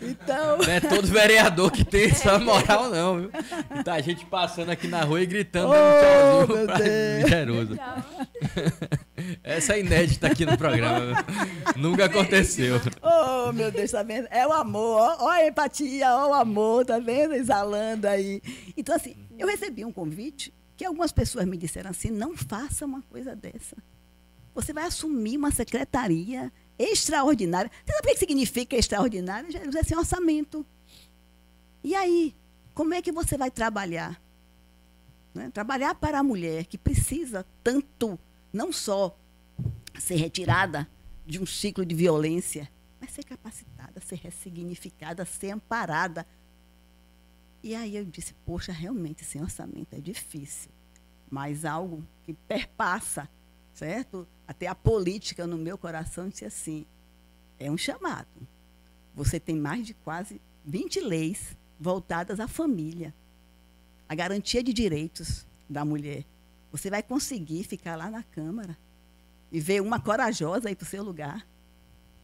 Então. 0.00 0.58
Não 0.58 0.72
é 0.72 0.78
todo 0.78 1.06
vereador 1.08 1.72
que 1.72 1.84
tem 1.84 2.04
essa 2.04 2.38
moral, 2.38 2.90
não, 2.90 3.18
viu? 3.18 3.30
Tá 3.82 3.94
a 3.94 4.00
gente 4.00 4.24
passando 4.26 4.70
aqui 4.70 4.86
na 4.86 5.02
rua 5.02 5.22
e 5.22 5.26
gritando 5.26 5.70
Oh, 5.70 6.46
tchauzinho 6.46 6.56
meu 6.56 6.66
pra. 7.66 7.76
Tchau. 7.76 8.04
Essa 9.42 9.74
é 9.74 9.80
inédita 9.80 10.28
aqui 10.28 10.46
no 10.46 10.56
programa. 10.56 11.00
viu? 11.00 11.16
Nunca 11.76 12.04
aconteceu. 12.04 12.80
Oh, 13.02 13.52
meu 13.52 13.72
Deus, 13.72 13.90
tá 13.90 14.02
vendo? 14.02 14.28
É 14.30 14.46
o 14.46 14.52
amor, 14.52 15.00
ó, 15.00 15.24
ó 15.24 15.30
a 15.30 15.46
empatia, 15.46 16.14
ó 16.14 16.30
o 16.30 16.34
amor, 16.34 16.84
tá 16.84 16.98
vendo? 16.98 17.34
Exalando 17.34 18.06
aí. 18.06 18.42
Então, 18.76 18.94
assim, 18.94 19.16
eu 19.38 19.46
recebi 19.46 19.84
um 19.84 19.92
convite 19.92 20.52
que 20.76 20.84
algumas 20.84 21.12
pessoas 21.12 21.46
me 21.46 21.56
disseram 21.56 21.90
assim: 21.90 22.10
não 22.10 22.36
faça 22.36 22.84
uma 22.84 23.02
coisa 23.02 23.34
dessa. 23.34 23.76
Você 24.54 24.72
vai 24.72 24.84
assumir 24.84 25.36
uma 25.36 25.50
secretaria 25.50 26.52
extraordinária. 26.78 27.70
Você 27.84 27.92
sabe 27.92 28.08
o 28.08 28.12
que 28.12 28.18
significa 28.18 28.76
extraordinária? 28.76 29.50
Jesus? 29.50 29.74
É 29.74 29.82
sem 29.82 29.96
orçamento. 29.96 30.64
E 31.82 31.94
aí, 31.94 32.34
como 32.72 32.94
é 32.94 33.02
que 33.02 33.10
você 33.10 33.36
vai 33.36 33.50
trabalhar? 33.50 34.20
né? 35.34 35.50
Trabalhar 35.50 35.94
para 35.96 36.20
a 36.20 36.22
mulher 36.22 36.64
que 36.64 36.78
precisa 36.78 37.44
tanto, 37.62 38.18
não 38.52 38.72
só 38.72 39.18
ser 39.98 40.14
retirada 40.14 40.88
de 41.26 41.40
um 41.40 41.46
ciclo 41.46 41.84
de 41.84 41.94
violência, 41.94 42.70
mas 43.00 43.10
ser 43.10 43.24
capacitada, 43.24 44.00
ser 44.00 44.16
ressignificada, 44.16 45.24
ser 45.24 45.50
amparada. 45.50 46.26
E 47.64 47.74
aí 47.74 47.96
eu 47.96 48.04
disse, 48.04 48.34
poxa, 48.44 48.70
realmente 48.72 49.24
sem 49.24 49.40
orçamento 49.40 49.94
é 49.94 49.98
difícil, 49.98 50.70
mas 51.30 51.64
algo 51.64 52.06
que 52.22 52.34
perpassa, 52.34 53.26
certo? 53.72 54.28
Até 54.46 54.66
a 54.66 54.74
política 54.74 55.46
no 55.46 55.56
meu 55.56 55.78
coração 55.78 56.28
disse 56.28 56.44
assim, 56.44 56.84
é 57.58 57.70
um 57.70 57.78
chamado. 57.78 58.46
Você 59.14 59.40
tem 59.40 59.56
mais 59.56 59.86
de 59.86 59.94
quase 59.94 60.42
20 60.62 61.00
leis 61.00 61.56
voltadas 61.80 62.38
à 62.38 62.46
família, 62.46 63.14
à 64.06 64.14
garantia 64.14 64.62
de 64.62 64.74
direitos 64.74 65.46
da 65.66 65.86
mulher. 65.86 66.22
Você 66.70 66.90
vai 66.90 67.02
conseguir 67.02 67.64
ficar 67.64 67.96
lá 67.96 68.10
na 68.10 68.22
Câmara 68.22 68.76
e 69.50 69.58
ver 69.58 69.80
uma 69.80 69.98
corajosa 69.98 70.70
ir 70.70 70.76
para 70.76 70.84
o 70.84 70.86
seu 70.86 71.02
lugar 71.02 71.48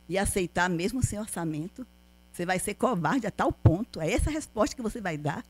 e 0.07 0.19
aceitar 0.19 0.69
mesmo 0.69 1.03
sem 1.03 1.19
orçamento, 1.19 1.87
você 2.33 2.47
vai 2.47 2.59
ser 2.59 2.75
covarde 2.75 3.27
a 3.27 3.31
tal 3.31 3.53
ponto. 3.53 4.01
É 4.01 4.11
essa 4.11 4.31
a 4.31 4.33
resposta 4.33 4.77
que 4.77 4.83
você 4.83 5.01
vai 5.01 5.19
dar. 5.19 5.45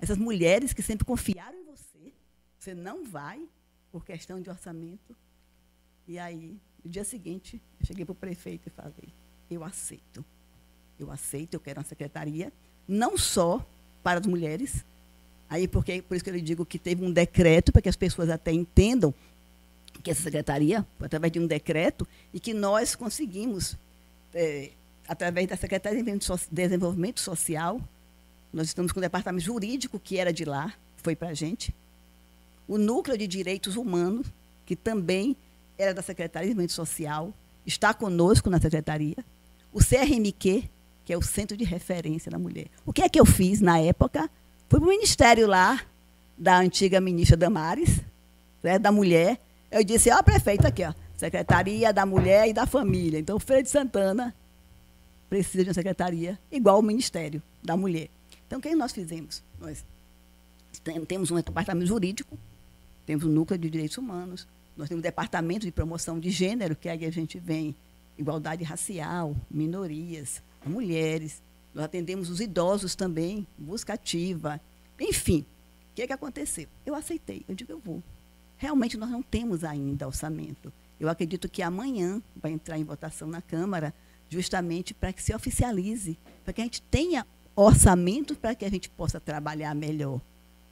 Essas 0.00 0.18
mulheres 0.18 0.72
que 0.72 0.82
sempre 0.82 1.04
confiaram 1.04 1.56
em 1.56 1.64
você, 1.64 2.12
você 2.58 2.74
não 2.74 3.04
vai 3.04 3.40
por 3.90 4.04
questão 4.04 4.40
de 4.40 4.50
orçamento. 4.50 5.14
E 6.08 6.18
aí, 6.18 6.58
no 6.84 6.90
dia 6.90 7.04
seguinte, 7.04 7.60
eu 7.80 7.86
cheguei 7.86 8.04
para 8.04 8.12
o 8.12 8.16
prefeito 8.16 8.68
e 8.68 8.70
falei: 8.70 9.12
eu 9.50 9.62
aceito. 9.62 10.24
Eu 10.98 11.10
aceito, 11.10 11.54
eu 11.54 11.60
quero 11.60 11.80
uma 11.80 11.86
secretaria, 11.86 12.52
não 12.86 13.16
só 13.18 13.64
para 14.02 14.20
as 14.20 14.26
mulheres. 14.26 14.84
Aí, 15.48 15.68
porque, 15.68 16.00
por 16.02 16.14
isso 16.14 16.24
que 16.24 16.30
eu 16.30 16.34
lhe 16.34 16.40
digo 16.40 16.64
que 16.64 16.78
teve 16.78 17.04
um 17.04 17.12
decreto, 17.12 17.72
para 17.72 17.82
que 17.82 17.88
as 17.88 17.96
pessoas 17.96 18.30
até 18.30 18.52
entendam 18.52 19.14
que 20.02 20.10
essa 20.10 20.22
secretaria, 20.22 20.86
através 21.00 21.32
de 21.32 21.38
um 21.38 21.46
decreto, 21.46 22.06
e 22.32 22.40
que 22.40 22.54
nós 22.54 22.94
conseguimos, 22.94 23.76
eh, 24.34 24.72
através 25.08 25.46
da 25.48 25.56
Secretaria 25.56 25.98
de 25.98 26.04
Desenvolvimento 26.04 26.24
So- 26.24 26.48
Desenvolvimento 26.50 27.20
Social, 27.20 27.80
nós 28.52 28.66
estamos 28.66 28.92
com 28.92 28.98
o 28.98 29.02
departamento 29.02 29.44
jurídico, 29.44 29.98
que 29.98 30.18
era 30.18 30.32
de 30.32 30.44
lá, 30.44 30.72
foi 30.98 31.16
para 31.16 31.28
a 31.28 31.34
gente, 31.34 31.74
o 32.68 32.78
Núcleo 32.78 33.16
de 33.18 33.26
Direitos 33.26 33.76
Humanos, 33.76 34.26
que 34.64 34.76
também 34.76 35.36
era 35.78 35.92
da 35.92 36.02
Secretaria 36.02 36.48
de 36.48 36.54
Desenvolvimento 36.54 36.72
Social, 36.72 37.32
está 37.66 37.92
conosco 37.94 38.48
na 38.50 38.60
secretaria, 38.60 39.16
o 39.72 39.78
CRMQ, 39.80 40.64
que 41.04 41.12
é 41.12 41.16
o 41.18 41.22
Centro 41.22 41.56
de 41.56 41.64
Referência 41.64 42.30
da 42.30 42.38
Mulher. 42.38 42.66
O 42.86 42.92
que 42.92 43.02
é 43.02 43.08
que 43.08 43.18
eu 43.18 43.26
fiz 43.26 43.60
na 43.60 43.78
época? 43.80 44.30
Fui 44.68 44.78
para 44.78 44.86
o 44.86 44.90
ministério 44.90 45.46
lá, 45.46 45.80
da 46.38 46.58
antiga 46.58 47.00
ministra 47.00 47.36
Damares, 47.36 48.00
né, 48.62 48.78
da 48.78 48.90
Mulher. 48.92 49.38
Eu 49.70 49.82
disse, 49.84 50.10
ó, 50.10 50.22
prefeito, 50.22 50.66
aqui, 50.66 50.84
ó, 50.84 50.92
Secretaria 51.16 51.92
da 51.92 52.04
Mulher 52.06 52.48
e 52.48 52.52
da 52.52 52.66
Família. 52.66 53.18
Então, 53.18 53.38
Feira 53.38 53.62
de 53.62 53.70
Santana 53.70 54.34
precisa 55.32 55.64
de 55.64 55.70
uma 55.70 55.74
secretaria 55.74 56.38
igual 56.50 56.76
ao 56.76 56.82
Ministério 56.82 57.42
da 57.62 57.74
Mulher. 57.74 58.10
Então, 58.46 58.58
o 58.58 58.62
que 58.62 58.74
nós 58.74 58.92
fizemos? 58.92 59.42
Nós 59.58 59.82
tem- 60.84 61.02
temos 61.06 61.30
um 61.30 61.36
departamento 61.36 61.86
jurídico, 61.86 62.38
temos 63.06 63.24
um 63.24 63.30
núcleo 63.30 63.58
de 63.58 63.70
direitos 63.70 63.96
humanos, 63.96 64.46
nós 64.76 64.90
temos 64.90 65.00
um 65.00 65.02
departamento 65.02 65.64
de 65.64 65.72
promoção 65.72 66.20
de 66.20 66.28
gênero, 66.28 66.76
que 66.76 66.86
é 66.86 66.92
aí 66.92 67.06
a 67.06 67.10
gente 67.10 67.38
vem 67.38 67.74
igualdade 68.18 68.62
racial, 68.62 69.34
minorias, 69.50 70.42
mulheres. 70.66 71.40
Nós 71.74 71.86
atendemos 71.86 72.28
os 72.28 72.38
idosos 72.38 72.94
também, 72.94 73.46
busca 73.56 73.94
ativa. 73.94 74.60
Enfim, 75.00 75.46
o 75.92 75.94
que, 75.94 76.02
é 76.02 76.06
que 76.06 76.12
aconteceu? 76.12 76.66
Eu 76.84 76.94
aceitei, 76.94 77.42
eu 77.48 77.54
digo, 77.54 77.72
eu 77.72 77.78
vou. 77.78 78.02
Realmente 78.58 78.98
nós 78.98 79.08
não 79.08 79.22
temos 79.22 79.64
ainda 79.64 80.06
orçamento. 80.06 80.70
Eu 81.00 81.08
acredito 81.08 81.48
que 81.48 81.62
amanhã 81.62 82.20
vai 82.36 82.52
entrar 82.52 82.78
em 82.78 82.84
votação 82.84 83.26
na 83.28 83.40
Câmara, 83.40 83.94
justamente 84.32 84.94
para 84.94 85.12
que 85.12 85.22
se 85.22 85.34
oficialize, 85.34 86.18
para 86.42 86.54
que 86.54 86.60
a 86.62 86.64
gente 86.64 86.80
tenha 86.82 87.26
orçamento 87.54 88.34
para 88.34 88.54
que 88.54 88.64
a 88.64 88.70
gente 88.70 88.88
possa 88.88 89.20
trabalhar 89.20 89.74
melhor. 89.74 90.20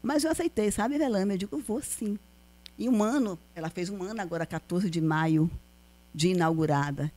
Mas 0.03 0.25
eu 0.25 0.31
aceitei, 0.31 0.71
sabe, 0.71 0.97
Velame? 0.97 1.35
Eu 1.35 1.39
digo, 1.39 1.59
vou 1.59 1.83
sim. 1.83 2.19
E 2.79 2.89
um 2.89 3.03
ano, 3.03 3.39
ela 3.55 3.69
fez 3.69 3.91
um 3.91 4.03
ano 4.03 4.23
agora, 4.23 4.47
14 4.47 4.89
de 4.89 5.01
maio, 5.01 5.51
de 6.15 6.29
inaugurada. 6.29 7.13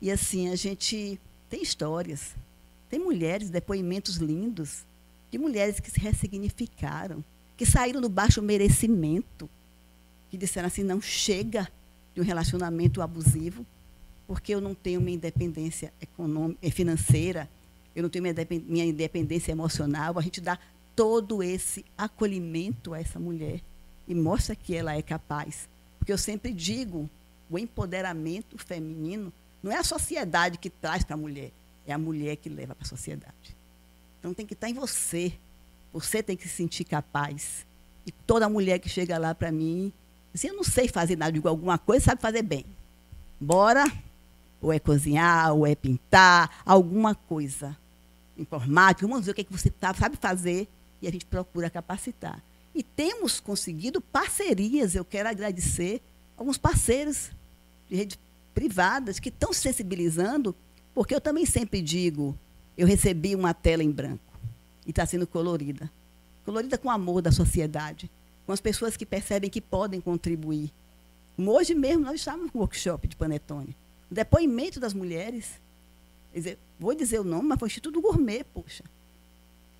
E 0.00 0.08
assim, 0.10 0.48
a 0.50 0.54
gente 0.54 1.20
tem 1.50 1.60
histórias, 1.60 2.36
tem 2.88 3.00
mulheres, 3.00 3.50
depoimentos 3.50 4.16
lindos, 4.16 4.86
de 5.32 5.36
mulheres 5.36 5.80
que 5.80 5.90
se 5.90 5.98
ressignificaram, 5.98 7.24
que 7.56 7.66
saíram 7.66 8.00
do 8.00 8.08
baixo 8.08 8.40
merecimento, 8.40 9.50
que 10.30 10.38
disseram 10.38 10.68
assim, 10.68 10.84
não 10.84 11.00
chega 11.00 11.68
de 12.14 12.20
um 12.20 12.24
relacionamento 12.24 13.02
abusivo, 13.02 13.66
porque 14.28 14.54
eu 14.54 14.60
não 14.60 14.74
tenho 14.74 15.00
minha 15.00 15.16
independência 15.16 15.90
econômica, 16.00 16.70
financeira, 16.70 17.48
eu 17.96 18.02
não 18.02 18.10
tenho 18.10 18.22
minha, 18.22 18.34
depen- 18.34 18.64
minha 18.68 18.84
independência 18.84 19.50
emocional, 19.50 20.18
a 20.18 20.22
gente 20.22 20.38
dá 20.38 20.58
todo 20.94 21.42
esse 21.42 21.82
acolhimento 21.96 22.92
a 22.92 23.00
essa 23.00 23.18
mulher 23.18 23.62
e 24.06 24.14
mostra 24.14 24.54
que 24.54 24.76
ela 24.76 24.94
é 24.94 25.00
capaz. 25.00 25.66
Porque 25.98 26.12
eu 26.12 26.18
sempre 26.18 26.52
digo, 26.52 27.08
o 27.48 27.58
empoderamento 27.58 28.58
feminino 28.58 29.32
não 29.62 29.72
é 29.72 29.76
a 29.76 29.82
sociedade 29.82 30.58
que 30.58 30.68
traz 30.68 31.02
para 31.02 31.14
a 31.14 31.18
mulher, 31.18 31.50
é 31.86 31.92
a 31.92 31.98
mulher 31.98 32.36
que 32.36 32.50
leva 32.50 32.74
para 32.74 32.84
a 32.84 32.88
sociedade. 32.88 33.56
Então 34.20 34.34
tem 34.34 34.44
que 34.44 34.52
estar 34.52 34.68
em 34.68 34.74
você. 34.74 35.32
Você 35.90 36.22
tem 36.22 36.36
que 36.36 36.46
se 36.46 36.54
sentir 36.54 36.84
capaz. 36.84 37.66
E 38.04 38.12
toda 38.12 38.46
mulher 38.46 38.78
que 38.78 38.90
chega 38.90 39.16
lá 39.16 39.34
para 39.34 39.50
mim, 39.50 39.90
assim, 40.34 40.48
eu 40.48 40.54
não 40.54 40.64
sei 40.64 40.86
fazer 40.86 41.16
nada, 41.16 41.32
digo 41.32 41.48
alguma 41.48 41.78
coisa, 41.78 42.04
sabe 42.04 42.20
fazer 42.20 42.42
bem. 42.42 42.66
Bora, 43.40 43.84
ou 44.60 44.72
é 44.72 44.78
cozinhar, 44.78 45.52
ou 45.52 45.66
é 45.66 45.74
pintar, 45.74 46.62
alguma 46.64 47.14
coisa. 47.14 47.76
Informática, 48.36 49.06
vamos 49.06 49.26
ver 49.26 49.32
o 49.32 49.34
que, 49.34 49.40
é 49.40 49.44
que 49.44 49.52
você 49.52 49.70
tá, 49.70 49.92
sabe 49.94 50.16
fazer 50.16 50.68
e 51.00 51.08
a 51.08 51.10
gente 51.10 51.26
procura 51.26 51.70
capacitar. 51.70 52.42
E 52.74 52.82
temos 52.82 53.40
conseguido 53.40 54.00
parcerias, 54.00 54.94
eu 54.94 55.04
quero 55.04 55.28
agradecer 55.28 56.00
alguns 56.36 56.58
parceiros 56.58 57.30
de 57.88 57.96
redes 57.96 58.18
privadas 58.54 59.18
que 59.18 59.28
estão 59.28 59.52
sensibilizando, 59.52 60.54
porque 60.94 61.14
eu 61.14 61.20
também 61.20 61.46
sempre 61.46 61.80
digo, 61.80 62.38
eu 62.76 62.86
recebi 62.86 63.34
uma 63.34 63.54
tela 63.54 63.82
em 63.82 63.90
branco 63.90 64.38
e 64.86 64.90
está 64.90 65.04
sendo 65.04 65.26
colorida. 65.26 65.90
Colorida 66.44 66.78
com 66.78 66.90
amor 66.90 67.20
da 67.20 67.32
sociedade, 67.32 68.10
com 68.46 68.52
as 68.52 68.60
pessoas 68.60 68.96
que 68.96 69.04
percebem 69.04 69.50
que 69.50 69.60
podem 69.60 70.00
contribuir. 70.00 70.72
Hoje 71.36 71.74
mesmo 71.74 72.04
nós 72.04 72.16
estávamos 72.16 72.52
no 72.52 72.60
workshop 72.60 73.06
de 73.06 73.16
Panetone. 73.16 73.76
O 74.10 74.14
depoimento 74.14 74.80
das 74.80 74.94
mulheres, 74.94 75.60
dizer, 76.34 76.58
vou 76.78 76.94
dizer 76.94 77.20
o 77.20 77.24
nome, 77.24 77.48
mas 77.48 77.58
foi 77.58 77.68
Instituto 77.68 78.00
Gourmet, 78.00 78.44
poxa. 78.44 78.84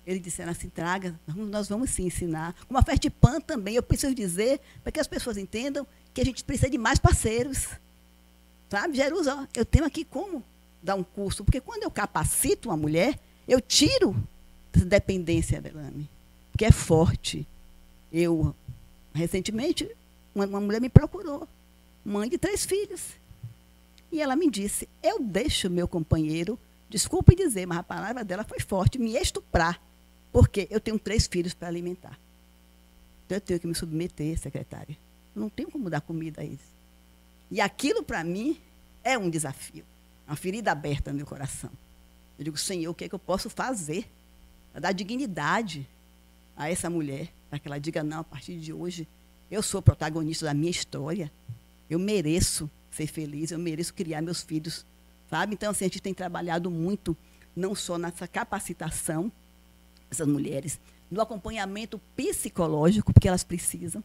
Eles 0.05 0.21
disseram 0.21 0.51
assim, 0.51 0.69
traga, 0.69 1.19
nós 1.27 1.67
vamos 1.67 1.91
sim 1.91 2.05
ensinar. 2.05 2.55
Uma 2.69 2.81
festa 2.81 3.01
de 3.01 3.09
pan 3.09 3.39
também, 3.39 3.75
eu 3.75 3.83
preciso 3.83 4.15
dizer, 4.15 4.59
para 4.81 4.91
que 4.91 4.99
as 4.99 5.07
pessoas 5.07 5.37
entendam 5.37 5.85
que 6.13 6.21
a 6.21 6.25
gente 6.25 6.43
precisa 6.43 6.69
de 6.69 6.77
mais 6.77 6.99
parceiros. 6.99 7.67
Sabe, 8.69 8.95
Jerusa, 8.95 9.47
eu 9.55 9.65
tenho 9.65 9.85
aqui 9.85 10.03
como 10.03 10.43
dar 10.81 10.95
um 10.95 11.03
curso, 11.03 11.43
porque 11.43 11.59
quando 11.59 11.83
eu 11.83 11.91
capacito 11.91 12.69
uma 12.69 12.77
mulher, 12.77 13.19
eu 13.47 13.59
tiro 13.59 14.15
essa 14.73 14.85
dependência, 14.85 15.61
Belame, 15.61 16.09
que 16.57 16.65
é 16.65 16.71
forte. 16.71 17.47
Eu, 18.11 18.55
recentemente, 19.13 19.89
uma, 20.33 20.45
uma 20.45 20.61
mulher 20.61 20.79
me 20.79 20.89
procurou, 20.89 21.47
mãe 22.03 22.29
de 22.29 22.37
três 22.37 22.65
filhos. 22.65 23.19
E 24.11 24.21
ela 24.21 24.35
me 24.35 24.49
disse: 24.49 24.87
Eu 25.01 25.19
deixo 25.19 25.69
meu 25.69 25.87
companheiro, 25.87 26.59
desculpe 26.89 27.35
dizer, 27.35 27.65
mas 27.65 27.79
a 27.79 27.83
palavra 27.83 28.23
dela 28.23 28.43
foi 28.43 28.59
forte, 28.59 28.97
me 28.97 29.15
estuprar. 29.15 29.81
Porque 30.31 30.67
eu 30.69 30.79
tenho 30.79 30.99
três 30.99 31.27
filhos 31.27 31.53
para 31.53 31.67
alimentar. 31.67 32.19
Então 33.25 33.37
eu 33.37 33.41
tenho 33.41 33.59
que 33.59 33.67
me 33.67 33.75
submeter, 33.75 34.37
secretária. 34.37 34.97
Eu 35.35 35.41
não 35.41 35.49
tenho 35.49 35.69
como 35.69 35.89
dar 35.89 36.01
comida 36.01 36.41
a 36.41 36.43
eles. 36.43 36.59
E 37.51 37.59
aquilo, 37.61 38.03
para 38.03 38.23
mim, 38.23 38.59
é 39.03 39.17
um 39.17 39.29
desafio. 39.29 39.83
Uma 40.27 40.35
ferida 40.35 40.71
aberta 40.71 41.11
no 41.11 41.17
meu 41.17 41.25
coração. 41.25 41.71
Eu 42.37 42.43
digo, 42.43 42.57
Senhor, 42.57 42.91
o 42.91 42.93
que 42.93 43.05
é 43.05 43.09
que 43.09 43.15
eu 43.15 43.19
posso 43.19 43.49
fazer 43.49 44.09
para 44.71 44.81
dar 44.81 44.91
dignidade 44.91 45.87
a 46.55 46.69
essa 46.69 46.89
mulher? 46.89 47.29
Para 47.49 47.59
que 47.59 47.67
ela 47.67 47.79
diga, 47.79 48.03
não, 48.03 48.19
a 48.19 48.23
partir 48.23 48.57
de 48.59 48.71
hoje, 48.71 49.07
eu 49.49 49.63
sou 49.63 49.81
protagonista 49.81 50.45
da 50.45 50.53
minha 50.53 50.69
história. 50.69 51.31
Eu 51.89 51.97
mereço 51.97 52.69
ser 53.05 53.07
feliz, 53.07 53.51
eu 53.51 53.59
mereço 53.59 53.93
criar 53.93 54.21
meus 54.21 54.41
filhos. 54.41 54.85
Sabe? 55.29 55.53
Então, 55.53 55.71
assim, 55.71 55.85
a 55.85 55.87
gente 55.87 56.01
tem 56.01 56.13
trabalhado 56.13 56.69
muito, 56.71 57.15
não 57.55 57.75
só 57.75 57.97
nessa 57.97 58.27
capacitação, 58.27 59.31
essas 60.09 60.27
mulheres, 60.27 60.79
no 61.09 61.21
acompanhamento 61.21 61.99
psicológico, 62.15 63.13
porque 63.13 63.27
elas 63.27 63.43
precisam. 63.43 64.03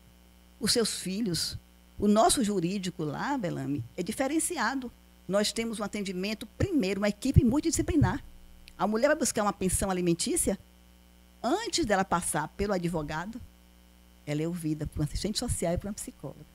Os 0.60 0.72
seus 0.72 1.00
filhos, 1.00 1.58
o 1.98 2.06
nosso 2.06 2.44
jurídico 2.44 3.04
lá, 3.04 3.36
Belame, 3.38 3.82
é 3.96 4.02
diferenciado. 4.02 4.92
Nós 5.26 5.52
temos 5.52 5.80
um 5.80 5.84
atendimento, 5.84 6.46
primeiro, 6.58 7.00
uma 7.00 7.08
equipe 7.08 7.42
multidisciplinar. 7.44 8.22
A 8.76 8.86
mulher 8.86 9.08
vai 9.08 9.16
buscar 9.16 9.42
uma 9.42 9.52
pensão 9.52 9.90
alimentícia, 9.90 10.58
antes 11.42 11.86
dela 11.86 12.04
passar 12.04 12.48
pelo 12.48 12.72
advogado, 12.72 13.40
ela 14.26 14.42
é 14.42 14.48
ouvida 14.48 14.86
por 14.86 15.00
um 15.00 15.04
assistente 15.04 15.38
social 15.38 15.72
e 15.72 15.78
por 15.78 15.86
uma 15.86 15.94
psicóloga. 15.94 16.53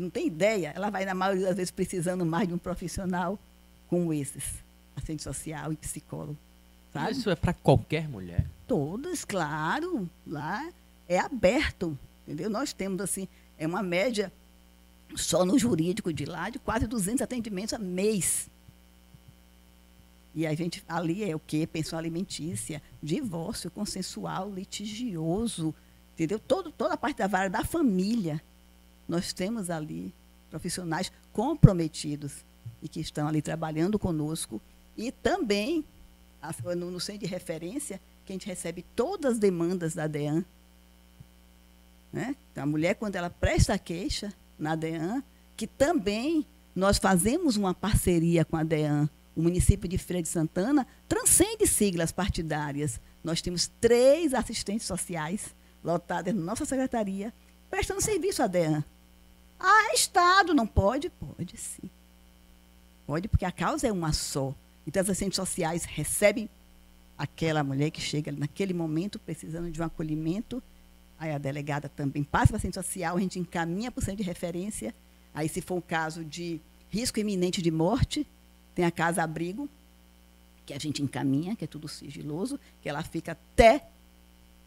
Não 0.00 0.10
tem 0.10 0.26
ideia, 0.26 0.72
ela 0.74 0.90
vai, 0.90 1.04
na 1.04 1.14
maioria 1.14 1.46
das 1.46 1.56
vezes, 1.56 1.70
precisando 1.70 2.24
mais 2.24 2.48
de 2.48 2.54
um 2.54 2.58
profissional 2.58 3.38
como 3.88 4.12
esses, 4.12 4.54
assistente 4.96 5.22
social 5.22 5.72
e 5.72 5.76
psicólogo. 5.76 6.36
Sabe? 6.92 7.12
Isso 7.12 7.30
é 7.30 7.36
para 7.36 7.52
qualquer 7.52 8.08
mulher? 8.08 8.46
Todas, 8.66 9.24
claro. 9.24 10.08
Lá 10.26 10.68
é 11.08 11.18
aberto, 11.18 11.98
entendeu? 12.26 12.50
Nós 12.50 12.72
temos, 12.72 13.00
assim, 13.00 13.28
é 13.58 13.66
uma 13.66 13.82
média 13.82 14.32
só 15.16 15.44
no 15.44 15.58
jurídico 15.58 16.12
de 16.12 16.24
lá 16.24 16.50
de 16.50 16.58
quase 16.58 16.86
200 16.86 17.22
atendimentos 17.22 17.74
a 17.74 17.78
mês. 17.78 18.48
E 20.34 20.46
a 20.46 20.54
gente 20.54 20.84
ali 20.88 21.28
é 21.28 21.34
o 21.34 21.40
quê? 21.40 21.66
Pensão 21.66 21.98
alimentícia, 21.98 22.80
divórcio 23.02 23.70
consensual, 23.70 24.52
litigioso, 24.52 25.74
entendeu? 26.14 26.38
Todo, 26.38 26.70
toda 26.70 26.94
a 26.94 26.96
parte 26.96 27.18
da 27.18 27.26
vara 27.26 27.50
da 27.50 27.64
família. 27.64 28.40
Nós 29.10 29.32
temos 29.32 29.70
ali 29.70 30.14
profissionais 30.48 31.10
comprometidos 31.32 32.44
e 32.80 32.88
que 32.88 33.00
estão 33.00 33.26
ali 33.26 33.42
trabalhando 33.42 33.98
conosco 33.98 34.62
e 34.96 35.10
também 35.10 35.84
no, 36.76 36.92
no 36.92 37.00
centro 37.00 37.22
de 37.22 37.26
referência, 37.26 38.00
que 38.24 38.32
a 38.32 38.34
gente 38.34 38.46
recebe 38.46 38.84
todas 38.94 39.32
as 39.32 39.38
demandas 39.40 39.94
da 39.94 40.06
DEAN. 40.06 40.44
Né? 42.12 42.36
Então, 42.52 42.62
a 42.62 42.66
mulher, 42.66 42.94
quando 42.94 43.16
ela 43.16 43.28
presta 43.28 43.76
queixa 43.76 44.32
na 44.56 44.76
DEAN, 44.76 45.24
que 45.56 45.66
também 45.66 46.46
nós 46.72 46.98
fazemos 46.98 47.56
uma 47.56 47.74
parceria 47.74 48.44
com 48.44 48.56
a 48.56 48.62
DEAN, 48.62 49.10
o 49.34 49.42
município 49.42 49.88
de 49.88 49.98
Feira 49.98 50.22
de 50.22 50.28
Santana 50.28 50.86
transcende 51.08 51.66
siglas 51.66 52.12
partidárias. 52.12 53.00
Nós 53.24 53.42
temos 53.42 53.66
três 53.80 54.34
assistentes 54.34 54.86
sociais 54.86 55.52
lotadas 55.82 56.32
na 56.32 56.40
nossa 56.40 56.64
secretaria, 56.64 57.34
prestando 57.68 58.00
serviço 58.00 58.40
à 58.40 58.46
DEAN. 58.46 58.84
Ah, 59.60 59.92
Estado, 59.94 60.54
não 60.54 60.66
pode? 60.66 61.10
Pode 61.10 61.56
sim. 61.58 61.90
Pode, 63.06 63.28
porque 63.28 63.44
a 63.44 63.52
causa 63.52 63.86
é 63.86 63.92
uma 63.92 64.12
só. 64.12 64.54
Então, 64.86 65.02
as 65.02 65.10
assistentes 65.10 65.36
sociais 65.36 65.84
recebem 65.84 66.48
aquela 67.18 67.62
mulher 67.62 67.90
que 67.90 68.00
chega 68.00 68.32
naquele 68.32 68.72
momento 68.72 69.18
precisando 69.18 69.70
de 69.70 69.80
um 69.80 69.84
acolhimento. 69.84 70.62
Aí 71.18 71.32
a 71.32 71.38
delegada 71.38 71.86
também 71.86 72.24
passa 72.24 72.46
para 72.46 72.56
a 72.56 72.58
assistente 72.58 72.74
social, 72.74 73.18
a 73.18 73.20
gente 73.20 73.38
encaminha 73.38 73.90
para 73.90 74.00
o 74.00 74.02
centro 74.02 74.16
de 74.16 74.22
referência. 74.22 74.94
Aí, 75.34 75.48
se 75.48 75.60
for 75.60 75.74
um 75.74 75.80
caso 75.82 76.24
de 76.24 76.60
risco 76.88 77.20
iminente 77.20 77.60
de 77.60 77.70
morte, 77.70 78.26
tem 78.74 78.86
a 78.86 78.90
casa 78.90 79.22
abrigo, 79.22 79.68
que 80.64 80.72
a 80.72 80.78
gente 80.78 81.02
encaminha, 81.02 81.54
que 81.54 81.64
é 81.64 81.68
tudo 81.68 81.88
sigiloso, 81.88 82.58
que 82.80 82.88
ela 82.88 83.02
fica 83.02 83.32
até 83.32 83.86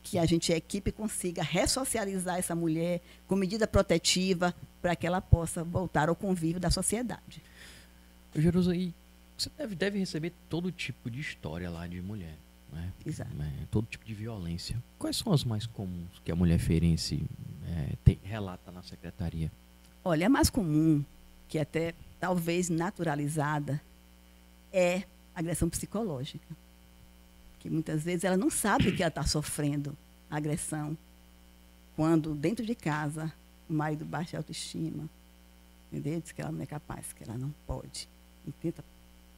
que 0.04 0.20
a 0.20 0.26
gente, 0.26 0.52
a 0.52 0.58
equipe, 0.58 0.92
consiga 0.92 1.42
ressocializar 1.42 2.38
essa 2.38 2.54
mulher 2.54 3.02
com 3.28 3.36
medida 3.36 3.66
protetiva 3.66 4.54
para 4.82 4.96
que 4.96 5.08
ela 5.08 5.22
possa 5.22 5.63
voltar 5.63 6.10
ao 6.10 6.16
convívio 6.16 6.60
da 6.60 6.70
sociedade. 6.70 7.42
Jerusalém, 8.36 8.94
você 9.38 9.50
deve, 9.58 9.76
deve 9.76 10.00
receber 10.00 10.34
todo 10.50 10.72
tipo 10.72 11.10
de 11.10 11.22
história 11.22 11.70
lá 11.70 11.88
de 11.88 12.02
mulher. 12.02 12.36
Né? 12.72 12.92
Exato. 13.06 13.34
Né? 13.36 13.52
Todo 13.72 13.88
tipo 13.88 14.04
de 14.06 14.13
violência. 14.13 14.76
Quais 15.00 15.18
são 15.18 15.32
as 15.32 15.44
mais 15.44 15.66
comuns 15.66 16.20
que 16.24 16.32
a 16.32 16.36
mulher 16.36 16.60
feirense 16.60 17.24
é, 17.68 17.96
tem, 18.04 18.20
relata 18.24 18.72
na 18.72 18.84
secretaria? 18.84 19.52
Olha, 20.04 20.28
a 20.28 20.30
mais 20.30 20.50
comum, 20.50 21.04
que 21.48 21.58
até 21.58 21.94
talvez 22.20 22.70
naturalizada, 22.70 23.82
é 24.72 25.04
agressão 25.36 25.70
psicológica. 25.70 26.62
Que 27.63 27.69
muitas 27.69 28.04
vezes 28.04 28.26
ela 28.26 28.36
não 28.36 28.49
sabe 28.49 28.91
que 28.91 29.02
ela 29.02 29.08
está 29.08 29.23
sofrendo 29.23 29.97
agressão 30.30 30.97
quando 31.95 32.36
dentro 32.36 32.65
de 32.65 32.76
casa 32.76 33.32
o 33.69 33.73
marido 33.73 34.04
baixa 34.04 34.36
a 34.36 34.39
autoestima, 34.41 35.10
entendeu? 35.89 36.19
Diz 36.19 36.34
que 36.34 36.41
ela 36.41 36.52
não 36.52 36.62
é 36.62 36.65
capaz, 36.65 37.13
que 37.13 37.23
ela 37.23 37.38
não 37.38 37.56
pode. 37.65 38.10
E 38.45 38.52
tenta 38.52 38.84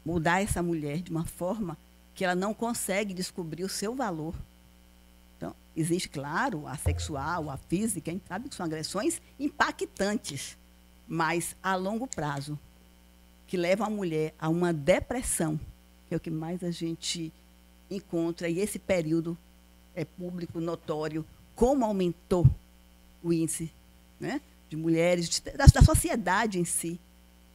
mudar 0.03 0.41
essa 0.41 0.63
mulher 0.63 1.03
de 1.03 1.11
uma 1.11 1.23
forma 1.23 1.77
que 2.15 2.25
ela 2.25 2.33
não 2.33 2.51
consegue 2.51 3.13
descobrir 3.13 3.63
o 3.63 3.69
seu 3.69 3.93
valor. 3.93 4.33
Então, 5.37 5.55
existe, 5.75 6.09
claro, 6.09 6.65
a 6.65 6.75
sexual, 6.75 7.51
a 7.51 7.57
física, 7.57 8.09
a 8.09 8.13
gente 8.13 8.27
sabe 8.27 8.49
que 8.49 8.55
são 8.55 8.65
agressões 8.65 9.21
impactantes, 9.39 10.57
mas 11.07 11.55
a 11.61 11.75
longo 11.75 12.07
prazo, 12.07 12.57
que 13.45 13.55
levam 13.55 13.85
a 13.85 13.89
mulher 13.89 14.33
a 14.39 14.49
uma 14.49 14.73
depressão, 14.73 15.59
que 16.07 16.15
é 16.15 16.17
o 16.17 16.19
que 16.19 16.31
mais 16.31 16.63
a 16.63 16.71
gente 16.71 17.31
encontra, 17.89 18.49
e 18.49 18.59
esse 18.59 18.79
período 18.79 19.37
é 19.95 20.03
público, 20.03 20.59
notório, 20.59 21.25
como 21.55 21.85
aumentou 21.85 22.45
o 23.23 23.31
índice 23.31 23.71
né, 24.19 24.41
de 24.69 24.75
mulheres, 24.75 25.29
de, 25.29 25.41
da, 25.41 25.65
da 25.65 25.81
sociedade 25.81 26.59
em 26.59 26.65
si, 26.65 26.99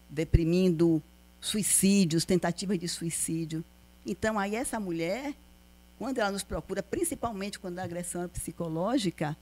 deprimindo 0.08 1.02
suicídios, 1.40 2.24
tentativas 2.24 2.78
de 2.78 2.88
suicídio. 2.88 3.64
Então, 4.04 4.38
aí 4.38 4.54
essa 4.54 4.80
mulher, 4.80 5.34
quando 5.98 6.18
ela 6.18 6.30
nos 6.30 6.42
procura, 6.42 6.82
principalmente 6.82 7.58
quando 7.58 7.78
a 7.78 7.84
agressão 7.84 8.22
é 8.22 8.28
psicológica, 8.28 9.36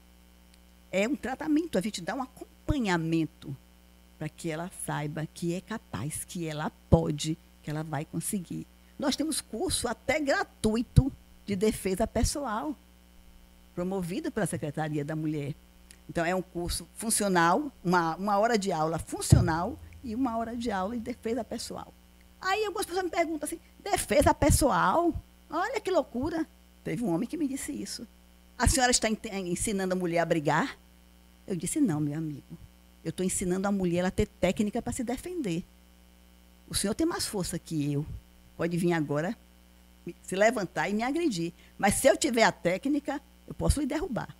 é 0.90 1.06
um 1.06 1.16
tratamento, 1.16 1.78
a 1.78 1.80
gente 1.80 2.00
dá 2.00 2.14
um 2.14 2.22
acompanhamento 2.22 3.56
para 4.18 4.28
que 4.28 4.50
ela 4.50 4.70
saiba 4.84 5.26
que 5.32 5.54
é 5.54 5.60
capaz, 5.60 6.24
que 6.24 6.46
ela 6.46 6.70
pode, 6.90 7.38
que 7.62 7.70
ela 7.70 7.84
vai 7.84 8.04
conseguir. 8.04 8.66
Nós 8.98 9.14
temos 9.14 9.40
curso 9.40 9.86
até 9.86 10.18
gratuito 10.18 11.12
de 11.46 11.54
defesa 11.54 12.06
pessoal, 12.06 12.74
promovido 13.74 14.30
pela 14.30 14.46
Secretaria 14.46 15.04
da 15.04 15.14
Mulher. 15.14 15.54
Então, 16.08 16.24
é 16.24 16.34
um 16.34 16.42
curso 16.42 16.88
funcional, 16.94 17.70
uma, 17.84 18.16
uma 18.16 18.38
hora 18.38 18.58
de 18.58 18.72
aula 18.72 18.98
funcional 18.98 19.78
e 20.02 20.14
uma 20.14 20.36
hora 20.36 20.56
de 20.56 20.70
aula 20.70 20.94
de 20.94 21.00
defesa 21.02 21.44
pessoal. 21.44 21.92
Aí 22.40 22.64
algumas 22.64 22.86
pessoas 22.86 23.04
me 23.04 23.10
perguntam 23.10 23.46
assim, 23.46 23.60
defesa 23.82 24.32
pessoal? 24.32 25.12
Olha 25.50 25.80
que 25.80 25.90
loucura. 25.90 26.46
Teve 26.82 27.04
um 27.04 27.12
homem 27.12 27.28
que 27.28 27.36
me 27.36 27.46
disse 27.46 27.72
isso. 27.72 28.06
A 28.56 28.66
senhora 28.66 28.90
está 28.90 29.08
ensinando 29.08 29.94
a 29.94 29.96
mulher 29.96 30.20
a 30.20 30.24
brigar? 30.24 30.78
Eu 31.46 31.56
disse, 31.56 31.80
não, 31.80 32.00
meu 32.00 32.16
amigo. 32.16 32.58
Eu 33.04 33.10
estou 33.10 33.24
ensinando 33.24 33.68
a 33.68 33.72
mulher 33.72 34.04
a 34.04 34.10
ter 34.10 34.26
técnica 34.26 34.82
para 34.82 34.92
se 34.92 35.04
defender. 35.04 35.64
O 36.68 36.74
senhor 36.74 36.94
tem 36.94 37.06
mais 37.06 37.26
força 37.26 37.58
que 37.58 37.92
eu. 37.92 38.04
Pode 38.58 38.76
vir 38.76 38.92
agora, 38.92 39.38
se 40.20 40.34
levantar 40.34 40.88
e 40.88 40.92
me 40.92 41.04
agredir. 41.04 41.52
Mas 41.78 41.94
se 41.94 42.08
eu 42.08 42.16
tiver 42.16 42.42
a 42.42 42.50
técnica, 42.50 43.20
eu 43.46 43.54
posso 43.54 43.80
lhe 43.80 43.86
derrubar. 43.86 44.36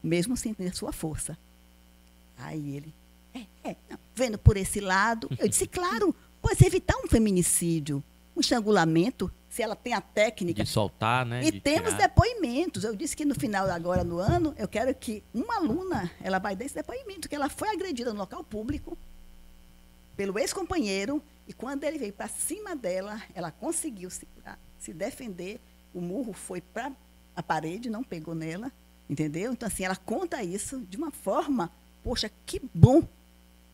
Mesmo 0.00 0.36
sem 0.36 0.54
ter 0.54 0.72
sua 0.76 0.92
força. 0.92 1.36
Aí 2.38 2.76
ele, 2.76 2.94
é, 3.34 3.70
é, 3.70 3.76
não, 3.90 3.98
vendo 4.14 4.38
por 4.38 4.56
esse 4.56 4.80
lado, 4.80 5.28
eu 5.40 5.48
disse, 5.48 5.66
claro, 5.68 6.14
pode 6.40 6.64
evitar 6.64 6.96
um 7.04 7.08
feminicídio, 7.08 8.02
um 8.36 8.40
estrangulamento, 8.40 9.30
se 9.48 9.60
ela 9.60 9.74
tem 9.74 9.92
a 9.92 10.00
técnica. 10.00 10.62
De 10.62 10.70
soltar, 10.70 11.26
né? 11.26 11.44
E 11.44 11.50
de 11.50 11.60
temos 11.60 11.94
tirar. 11.94 12.08
depoimentos. 12.08 12.84
Eu 12.84 12.94
disse 12.94 13.16
que 13.16 13.24
no 13.24 13.34
final 13.34 13.68
agora 13.68 14.04
no 14.04 14.18
ano, 14.18 14.54
eu 14.56 14.68
quero 14.68 14.94
que 14.94 15.22
uma 15.34 15.56
aluna, 15.56 16.08
ela 16.22 16.38
vai 16.38 16.54
dar 16.54 16.64
esse 16.64 16.76
depoimento, 16.76 17.28
que 17.28 17.34
ela 17.34 17.48
foi 17.48 17.70
agredida 17.70 18.12
no 18.12 18.20
local 18.20 18.44
público 18.44 18.96
pelo 20.16 20.38
ex-companheiro 20.38 21.20
e 21.46 21.52
quando 21.52 21.84
ele 21.84 21.98
veio 21.98 22.12
para 22.12 22.28
cima 22.28 22.76
dela, 22.76 23.20
ela 23.34 23.50
conseguiu 23.50 24.10
se, 24.10 24.26
se 24.78 24.92
defender. 24.92 25.60
O 25.92 26.00
murro 26.00 26.32
foi 26.32 26.60
para 26.60 26.92
a 27.34 27.42
parede, 27.42 27.90
não 27.90 28.04
pegou 28.04 28.34
nela, 28.34 28.70
entendeu? 29.08 29.52
Então 29.52 29.66
assim, 29.66 29.84
ela 29.84 29.96
conta 29.96 30.42
isso 30.42 30.80
de 30.80 30.96
uma 30.96 31.10
forma, 31.10 31.70
poxa, 32.02 32.30
que 32.46 32.60
bom. 32.72 33.06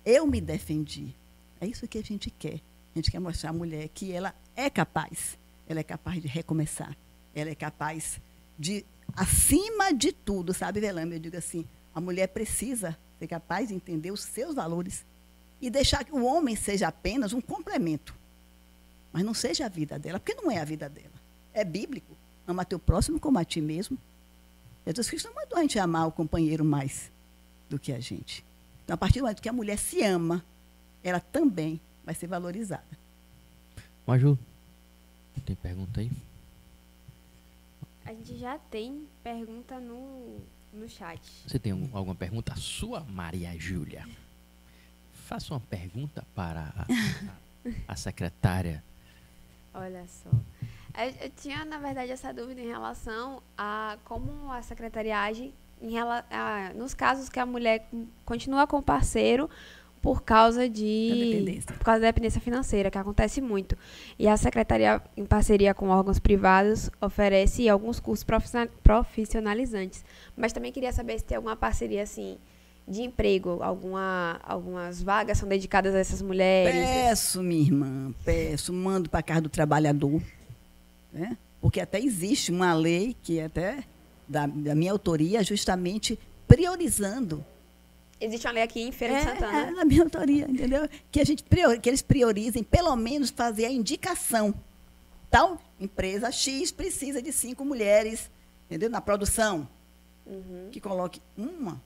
Eu 0.04 0.26
me 0.26 0.40
defendi. 0.40 1.14
É 1.60 1.66
isso 1.66 1.86
que 1.86 1.98
a 1.98 2.02
gente 2.02 2.30
quer. 2.30 2.60
A 2.94 2.98
gente 2.98 3.10
quer 3.10 3.18
mostrar 3.18 3.50
à 3.50 3.52
mulher 3.52 3.88
que 3.88 4.12
ela 4.12 4.34
é 4.56 4.70
capaz. 4.70 5.38
Ela 5.68 5.80
é 5.80 5.84
capaz 5.84 6.20
de 6.22 6.28
recomeçar. 6.28 6.96
Ela 7.34 7.50
é 7.50 7.54
capaz 7.54 8.20
de, 8.58 8.84
acima 9.14 9.92
de 9.92 10.12
tudo, 10.12 10.54
sabe, 10.54 10.80
Velame? 10.80 11.16
Eu 11.16 11.20
digo 11.20 11.36
assim: 11.36 11.64
a 11.94 12.00
mulher 12.00 12.28
precisa 12.28 12.98
ser 13.18 13.26
capaz 13.26 13.68
de 13.68 13.74
entender 13.74 14.10
os 14.10 14.22
seus 14.22 14.54
valores 14.54 15.04
e 15.60 15.70
deixar 15.70 16.04
que 16.04 16.12
o 16.12 16.24
homem 16.24 16.54
seja 16.56 16.88
apenas 16.88 17.32
um 17.32 17.40
complemento. 17.40 18.14
Mas 19.12 19.24
não 19.24 19.34
seja 19.34 19.66
a 19.66 19.68
vida 19.68 19.98
dela, 19.98 20.20
porque 20.20 20.34
não 20.34 20.50
é 20.50 20.58
a 20.58 20.64
vida 20.64 20.88
dela. 20.88 21.14
É 21.52 21.64
bíblico. 21.64 22.16
Ama 22.46 22.64
teu 22.64 22.78
próximo 22.78 23.18
como 23.18 23.38
a 23.38 23.44
ti 23.44 23.60
mesmo. 23.60 23.98
Jesus 24.86 25.08
Cristo 25.08 25.26
não 25.28 25.34
mandou 25.34 25.58
a 25.58 25.62
gente 25.62 25.78
amar 25.78 26.06
o 26.06 26.12
companheiro 26.12 26.64
mais 26.64 27.10
do 27.68 27.78
que 27.78 27.92
a 27.92 28.00
gente. 28.00 28.44
Então, 28.84 28.94
a 28.94 28.96
partir 28.96 29.18
do 29.18 29.22
momento 29.22 29.42
que 29.42 29.48
a 29.48 29.52
mulher 29.52 29.78
se 29.78 30.02
ama, 30.02 30.44
ela 31.02 31.20
também 31.20 31.80
vai 32.04 32.14
ser 32.14 32.26
valorizada. 32.26 32.86
Maju, 34.06 34.38
tem 35.44 35.54
pergunta 35.56 36.00
aí? 36.00 36.10
A 38.06 38.12
gente 38.14 38.38
já 38.38 38.58
tem 38.58 39.06
pergunta 39.22 39.78
no, 39.78 40.38
no 40.72 40.88
chat. 40.88 41.20
Você 41.46 41.58
tem 41.58 41.72
um- 41.74 41.90
alguma 41.92 42.14
pergunta? 42.14 42.52
A 42.54 42.56
sua, 42.56 43.00
Maria 43.00 43.54
Júlia. 43.58 44.08
Faça 45.28 45.52
uma 45.52 45.60
pergunta 45.60 46.24
para 46.34 46.72
a, 46.76 46.82
a- 46.82 47.72
a 47.88 47.96
secretária. 47.96 48.82
Olha 49.74 50.04
só. 50.06 50.30
Eu, 51.00 51.12
eu 51.26 51.30
tinha, 51.36 51.64
na 51.66 51.78
verdade, 51.78 52.10
essa 52.10 52.32
dúvida 52.32 52.60
em 52.62 52.66
relação 52.66 53.42
a 53.56 53.98
como 54.06 54.50
a 54.50 54.62
secretaria 54.62 55.18
age 55.20 55.52
em 55.82 55.90
rela- 55.92 56.24
a- 56.30 56.72
nos 56.74 56.94
casos 56.94 57.28
que 57.28 57.38
a 57.38 57.44
mulher 57.44 57.86
continua 58.24 58.66
com 58.66 58.78
o 58.78 58.82
parceiro 58.82 59.50
por 60.00 60.22
causa 60.22 60.66
de 60.68 61.08
Da 61.10 61.16
dependência. 61.16 61.72
por 61.74 61.84
causa 61.84 62.00
da 62.00 62.06
dependência 62.06 62.40
financeira, 62.40 62.90
que 62.90 62.96
acontece 62.96 63.40
muito. 63.42 63.76
E 64.18 64.26
a 64.26 64.36
secretaria, 64.36 65.02
em 65.16 65.26
parceria 65.26 65.74
com 65.74 65.88
órgãos 65.90 66.18
privados, 66.18 66.88
oferece 67.02 67.68
alguns 67.68 68.00
cursos 68.00 68.24
profissional- 68.24 68.68
profissionalizantes. 68.82 70.02
Mas 70.36 70.52
também 70.54 70.72
queria 70.72 70.92
saber 70.92 71.18
se 71.18 71.24
tem 71.26 71.36
alguma 71.36 71.54
parceria 71.56 72.02
assim 72.02 72.38
de 72.88 73.02
emprego, 73.02 73.62
alguma, 73.62 74.40
algumas 74.42 75.02
vagas 75.02 75.38
são 75.38 75.48
dedicadas 75.48 75.94
a 75.94 75.98
essas 75.98 76.22
mulheres. 76.22 76.74
Peço, 76.74 77.42
minha 77.42 77.60
irmã, 77.60 78.14
peço, 78.24 78.72
mando 78.72 79.10
para 79.10 79.20
a 79.20 79.22
casa 79.22 79.42
do 79.42 79.48
trabalhador. 79.48 80.22
Né? 81.12 81.36
Porque 81.60 81.80
até 81.80 82.00
existe 82.00 82.50
uma 82.50 82.72
lei 82.72 83.14
que 83.22 83.38
é 83.38 83.44
até 83.44 83.84
da, 84.26 84.46
da 84.46 84.74
minha 84.74 84.92
autoria, 84.92 85.42
justamente 85.42 86.18
priorizando. 86.46 87.44
Existe 88.20 88.46
uma 88.46 88.52
lei 88.54 88.62
aqui 88.62 88.80
em 88.80 88.90
Feira 88.90 89.14
de 89.14 89.20
é, 89.20 89.24
Santana. 89.24 89.60
é 89.60 89.74
da 89.74 89.84
minha 89.84 90.02
autoria, 90.02 90.46
entendeu? 90.48 90.88
Que, 91.10 91.20
a 91.20 91.24
gente 91.24 91.42
priori- 91.44 91.78
que 91.80 91.88
eles 91.88 92.02
priorizem, 92.02 92.62
pelo 92.64 92.94
menos, 92.96 93.30
fazer 93.30 93.64
a 93.66 93.70
indicação. 93.70 94.52
Tal 95.30 95.60
empresa 95.78 96.32
X 96.32 96.72
precisa 96.72 97.20
de 97.22 97.32
cinco 97.32 97.64
mulheres, 97.64 98.30
entendeu? 98.66 98.88
Na 98.90 99.00
produção. 99.00 99.68
Uhum. 100.30 100.68
que 100.70 100.78
coloque 100.78 101.22
uma 101.38 101.80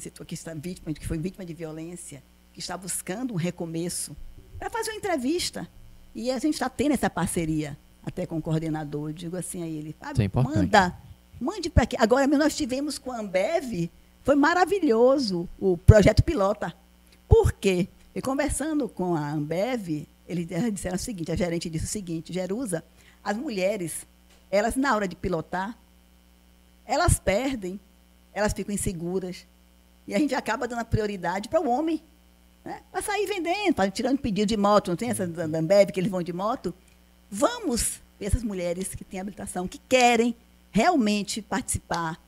setor 0.00 0.26
que 0.26 0.34
está 0.34 0.54
vítima, 0.54 0.92
que 0.92 1.06
foi 1.06 1.18
vítima 1.18 1.44
de 1.44 1.54
violência, 1.54 2.22
que 2.52 2.60
está 2.60 2.76
buscando 2.76 3.32
um 3.32 3.36
recomeço, 3.36 4.16
para 4.58 4.70
fazer 4.70 4.90
uma 4.90 4.98
entrevista. 4.98 5.68
E 6.14 6.30
a 6.30 6.38
gente 6.38 6.54
está 6.54 6.68
tendo 6.68 6.92
essa 6.92 7.10
parceria 7.10 7.76
até 8.04 8.26
com 8.26 8.38
o 8.38 8.42
coordenador. 8.42 9.10
Eu 9.10 9.14
digo 9.14 9.36
assim 9.36 9.62
a 9.62 9.66
ele, 9.66 9.96
Isso 10.12 10.22
é 10.22 10.30
manda, 10.42 10.96
mande 11.40 11.70
para 11.70 11.84
aqui. 11.84 11.96
Agora 11.98 12.26
mesmo 12.26 12.42
nós 12.42 12.56
tivemos 12.56 12.98
com 12.98 13.10
a 13.10 13.18
Ambev, 13.18 13.90
foi 14.22 14.34
maravilhoso 14.34 15.48
o 15.58 15.76
projeto 15.76 16.22
pilota. 16.22 16.74
Por 17.28 17.52
quê? 17.52 17.88
E 18.14 18.22
conversando 18.22 18.88
com 18.88 19.14
a 19.14 19.32
Ambev, 19.32 20.06
eles 20.26 20.46
disseram 20.72 20.96
o 20.96 20.98
seguinte, 20.98 21.32
a 21.32 21.36
gerente 21.36 21.68
disse 21.68 21.84
o 21.84 21.88
seguinte, 21.88 22.32
Jerusa, 22.32 22.84
as 23.22 23.36
mulheres, 23.36 24.06
elas 24.50 24.76
na 24.76 24.94
hora 24.94 25.08
de 25.08 25.16
pilotar, 25.16 25.76
elas 26.86 27.18
perdem, 27.18 27.80
elas 28.32 28.52
ficam 28.52 28.74
inseguras. 28.74 29.46
E 30.06 30.14
a 30.14 30.18
gente 30.18 30.34
acaba 30.34 30.68
dando 30.68 30.80
a 30.80 30.84
prioridade 30.84 31.48
para 31.48 31.60
o 31.60 31.68
homem. 31.68 32.02
Né? 32.64 32.80
Para 32.90 33.02
sair 33.02 33.26
vendendo, 33.26 33.90
tirando 33.90 34.18
pedido 34.18 34.48
de 34.48 34.56
moto, 34.56 34.88
não 34.88 34.96
tem 34.96 35.10
essa 35.10 35.26
da 35.26 35.58
Ambev 35.58 35.90
que 35.90 36.00
eles 36.00 36.10
vão 36.10 36.22
de 36.22 36.32
moto? 36.32 36.74
Vamos 37.30 38.00
ver 38.18 38.26
essas 38.26 38.42
mulheres 38.42 38.94
que 38.94 39.04
têm 39.04 39.20
habilitação, 39.20 39.66
que 39.66 39.78
querem 39.88 40.36
realmente 40.70 41.42
participar. 41.42 42.20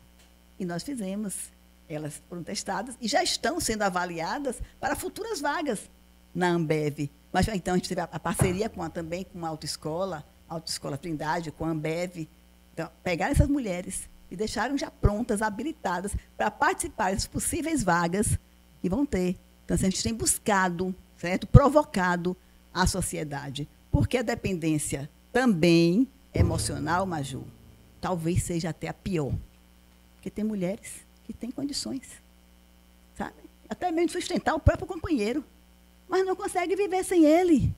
E 0.59 0.65
nós 0.65 0.83
fizemos. 0.83 1.55
Elas 1.89 2.21
foram 2.29 2.43
testadas 2.43 2.97
e 3.01 3.07
já 3.07 3.23
estão 3.23 3.61
sendo 3.61 3.83
avaliadas 3.83 4.61
para 4.81 4.97
futuras 4.97 5.41
vagas 5.41 5.89
na 6.35 6.49
Ambev. 6.49 7.09
Mas 7.33 7.47
então 7.47 7.75
a 7.75 7.77
gente 7.77 7.89
teve 7.89 8.01
a, 8.01 8.07
parceria 8.09 8.69
com 8.69 8.83
a, 8.83 8.91
também 8.91 9.23
com 9.23 9.47
a 9.47 9.49
autoescola, 9.49 10.25
a 10.49 10.55
autoescola 10.55 10.99
Trindade, 10.99 11.53
com 11.53 11.65
a 11.65 11.69
Ambev. 11.69 12.29
Então, 12.75 12.91
pegaram 13.05 13.31
essas 13.31 13.49
mulheres 13.49 14.09
deixaram 14.37 14.77
já 14.77 14.91
prontas, 14.91 15.43
habilitadas 15.43 16.15
para 16.37 16.51
participar 16.51 17.13
das 17.13 17.27
possíveis 17.27 17.83
vagas 17.83 18.39
que 18.81 18.89
vão 18.89 19.05
ter. 19.05 19.37
Então, 19.65 19.75
assim, 19.75 19.87
a 19.87 19.91
gente 19.91 20.03
tem 20.03 20.15
buscado, 20.15 20.95
certo? 21.17 21.47
Provocado 21.47 22.37
a 22.73 22.87
sociedade. 22.87 23.69
Porque 23.91 24.19
a 24.19 24.23
dependência 24.23 25.11
também 25.33 26.09
emocional, 26.33 27.07
Maju, 27.07 27.45
talvez 28.01 28.43
seja 28.43 28.71
até 28.71 28.89
a 28.89 28.95
pior. 28.95 29.33
Porque 30.15 30.31
tem 30.31 30.45
mulheres 30.45 31.07
que 31.25 31.33
têm 31.33 31.51
condições, 31.51 32.23
sabe? 33.17 33.35
Até 33.69 33.91
mesmo 33.91 34.11
sustentar 34.11 34.55
o 34.55 34.61
próprio 34.61 34.87
companheiro, 34.87 35.45
mas 36.09 36.25
não 36.25 36.37
consegue 36.37 36.77
viver 36.77 37.05
sem 37.05 37.25
ele. 37.25 37.75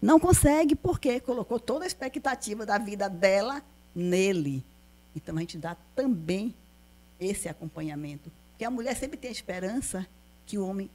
Não 0.00 0.18
consegue 0.18 0.74
porque 0.74 1.20
colocou 1.20 1.60
toda 1.60 1.84
a 1.84 1.86
expectativa 1.86 2.64
da 2.64 2.78
vida 2.78 3.08
dela 3.08 3.62
nele. 3.94 4.64
Então 5.14 5.36
a 5.36 5.40
gente 5.40 5.58
dá 5.58 5.76
também 5.94 6.54
esse 7.18 7.48
acompanhamento. 7.48 8.30
Porque 8.52 8.64
a 8.64 8.70
mulher 8.70 8.94
sempre 8.96 9.16
tem 9.18 9.28
a 9.28 9.32
esperança 9.32 10.06
que 10.46 10.58
o 10.58 10.66
homem. 10.66 10.90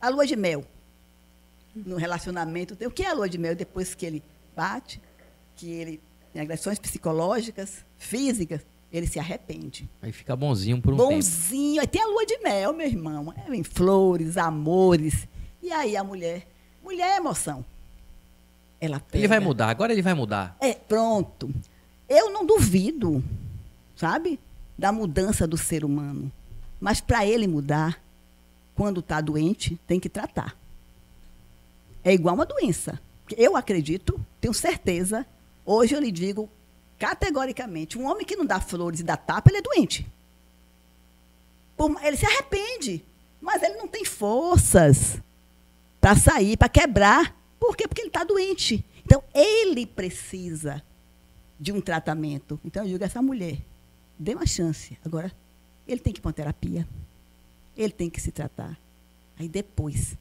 A 0.00 0.08
lua 0.08 0.26
de 0.26 0.36
mel 0.36 0.64
no 1.74 1.96
relacionamento. 1.96 2.74
O 2.86 2.90
que 2.90 3.02
é 3.02 3.10
a 3.10 3.14
lua 3.14 3.28
de 3.28 3.38
mel? 3.38 3.54
Depois 3.54 3.94
que 3.94 4.04
ele 4.04 4.22
bate, 4.54 5.00
que 5.56 5.70
ele 5.70 6.00
tem 6.32 6.42
agressões 6.42 6.78
psicológicas, 6.78 7.84
físicas, 7.98 8.60
ele 8.92 9.06
se 9.06 9.18
arrepende. 9.18 9.88
Aí 10.02 10.12
fica 10.12 10.34
bonzinho 10.36 10.80
por 10.80 10.92
um 10.92 10.96
tempo. 10.96 11.10
Bonzinho. 11.10 11.80
Aí 11.80 11.86
tem 11.86 12.02
a 12.02 12.06
lua 12.06 12.26
de 12.26 12.38
mel, 12.38 12.72
meu 12.72 12.86
irmão. 12.86 13.32
É, 13.36 13.54
em 13.54 13.62
flores, 13.64 14.36
amores. 14.36 15.26
E 15.62 15.72
aí 15.72 15.96
a 15.96 16.04
mulher. 16.04 16.46
Mulher 16.82 17.12
é 17.12 17.16
emoção. 17.16 17.64
Ela 18.80 19.00
Ele 19.12 19.28
vai 19.28 19.38
pega. 19.38 19.48
mudar, 19.48 19.68
agora 19.68 19.92
ele 19.92 20.02
vai 20.02 20.12
mudar. 20.14 20.56
É, 20.60 20.74
pronto. 20.74 21.54
Eu 22.12 22.30
não 22.30 22.44
duvido, 22.44 23.24
sabe, 23.96 24.38
da 24.76 24.92
mudança 24.92 25.46
do 25.46 25.56
ser 25.56 25.84
humano. 25.84 26.30
Mas 26.80 27.00
para 27.00 27.24
ele 27.24 27.46
mudar, 27.46 28.02
quando 28.74 29.00
está 29.00 29.20
doente, 29.20 29.80
tem 29.86 29.98
que 29.98 30.08
tratar. 30.08 30.56
É 32.04 32.12
igual 32.12 32.34
uma 32.34 32.44
doença. 32.44 33.00
Eu 33.36 33.56
acredito, 33.56 34.20
tenho 34.40 34.52
certeza, 34.52 35.24
hoje 35.64 35.94
eu 35.94 36.00
lhe 36.00 36.10
digo 36.10 36.50
categoricamente, 36.98 37.98
um 37.98 38.06
homem 38.08 38.26
que 38.26 38.36
não 38.36 38.44
dá 38.44 38.60
flores 38.60 39.00
e 39.00 39.04
dá 39.04 39.16
tapa, 39.16 39.50
ele 39.50 39.58
é 39.58 39.62
doente. 39.62 40.06
Ele 42.04 42.16
se 42.16 42.26
arrepende, 42.26 43.04
mas 43.40 43.62
ele 43.62 43.76
não 43.76 43.88
tem 43.88 44.04
forças 44.04 45.18
para 46.00 46.14
sair, 46.14 46.56
para 46.56 46.68
quebrar. 46.68 47.34
Por 47.58 47.76
quê? 47.76 47.88
Porque 47.88 48.02
ele 48.02 48.08
está 48.08 48.22
doente. 48.22 48.84
Então, 49.04 49.22
ele 49.34 49.84
precisa 49.86 50.82
de 51.62 51.70
um 51.70 51.80
tratamento. 51.80 52.58
Então, 52.64 52.82
eu 52.82 52.88
digo, 52.88 53.04
essa 53.04 53.22
mulher, 53.22 53.58
dê 54.18 54.34
uma 54.34 54.44
chance. 54.44 54.98
Agora, 55.04 55.30
ele 55.86 56.00
tem 56.00 56.12
que 56.12 56.18
ir 56.18 56.20
para 56.20 56.30
uma 56.30 56.34
terapia. 56.34 56.88
Ele 57.76 57.92
tem 57.92 58.10
que 58.10 58.20
se 58.20 58.32
tratar. 58.32 58.76
Aí 59.38 59.48
depois 59.48 60.18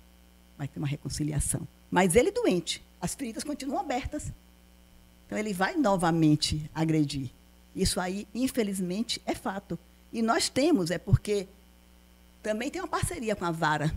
vai 0.56 0.68
ter 0.68 0.78
uma 0.78 0.88
reconciliação. 0.88 1.68
Mas 1.90 2.16
ele 2.16 2.30
doente, 2.30 2.84
as 3.02 3.16
feridas 3.16 3.44
continuam 3.44 3.80
abertas. 3.80 4.32
Então 5.26 5.36
ele 5.36 5.52
vai 5.52 5.76
novamente 5.76 6.70
agredir. 6.76 7.32
Isso 7.76 8.00
aí, 8.00 8.28
infelizmente, 8.36 9.20
é 9.26 9.34
fato. 9.34 9.80
E 10.14 10.22
nós 10.22 10.48
temos, 10.48 10.92
é 10.92 11.00
porque 11.00 11.48
também 12.44 12.70
tem 12.70 12.80
uma 12.80 12.88
parceria 12.88 13.36
com 13.36 13.46
a 13.46 13.52
vara 13.52 13.92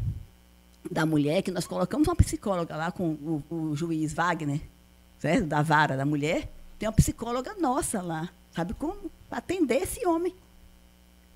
da 0.90 1.04
mulher, 1.04 1.42
que 1.42 1.50
nós 1.50 1.66
colocamos 1.66 2.08
uma 2.08 2.16
psicóloga 2.16 2.74
lá 2.74 2.90
com 2.90 3.10
o, 3.10 3.42
o 3.50 3.76
juiz 3.76 4.14
Wagner, 4.14 4.62
certo? 5.18 5.44
da 5.44 5.60
vara 5.60 5.94
da 5.94 6.06
mulher. 6.06 6.53
Tem 6.78 6.88
uma 6.88 6.94
psicóloga 6.94 7.54
nossa 7.54 8.02
lá, 8.02 8.28
sabe 8.54 8.74
como? 8.74 9.10
Atender 9.30 9.82
esse 9.82 10.06
homem. 10.06 10.34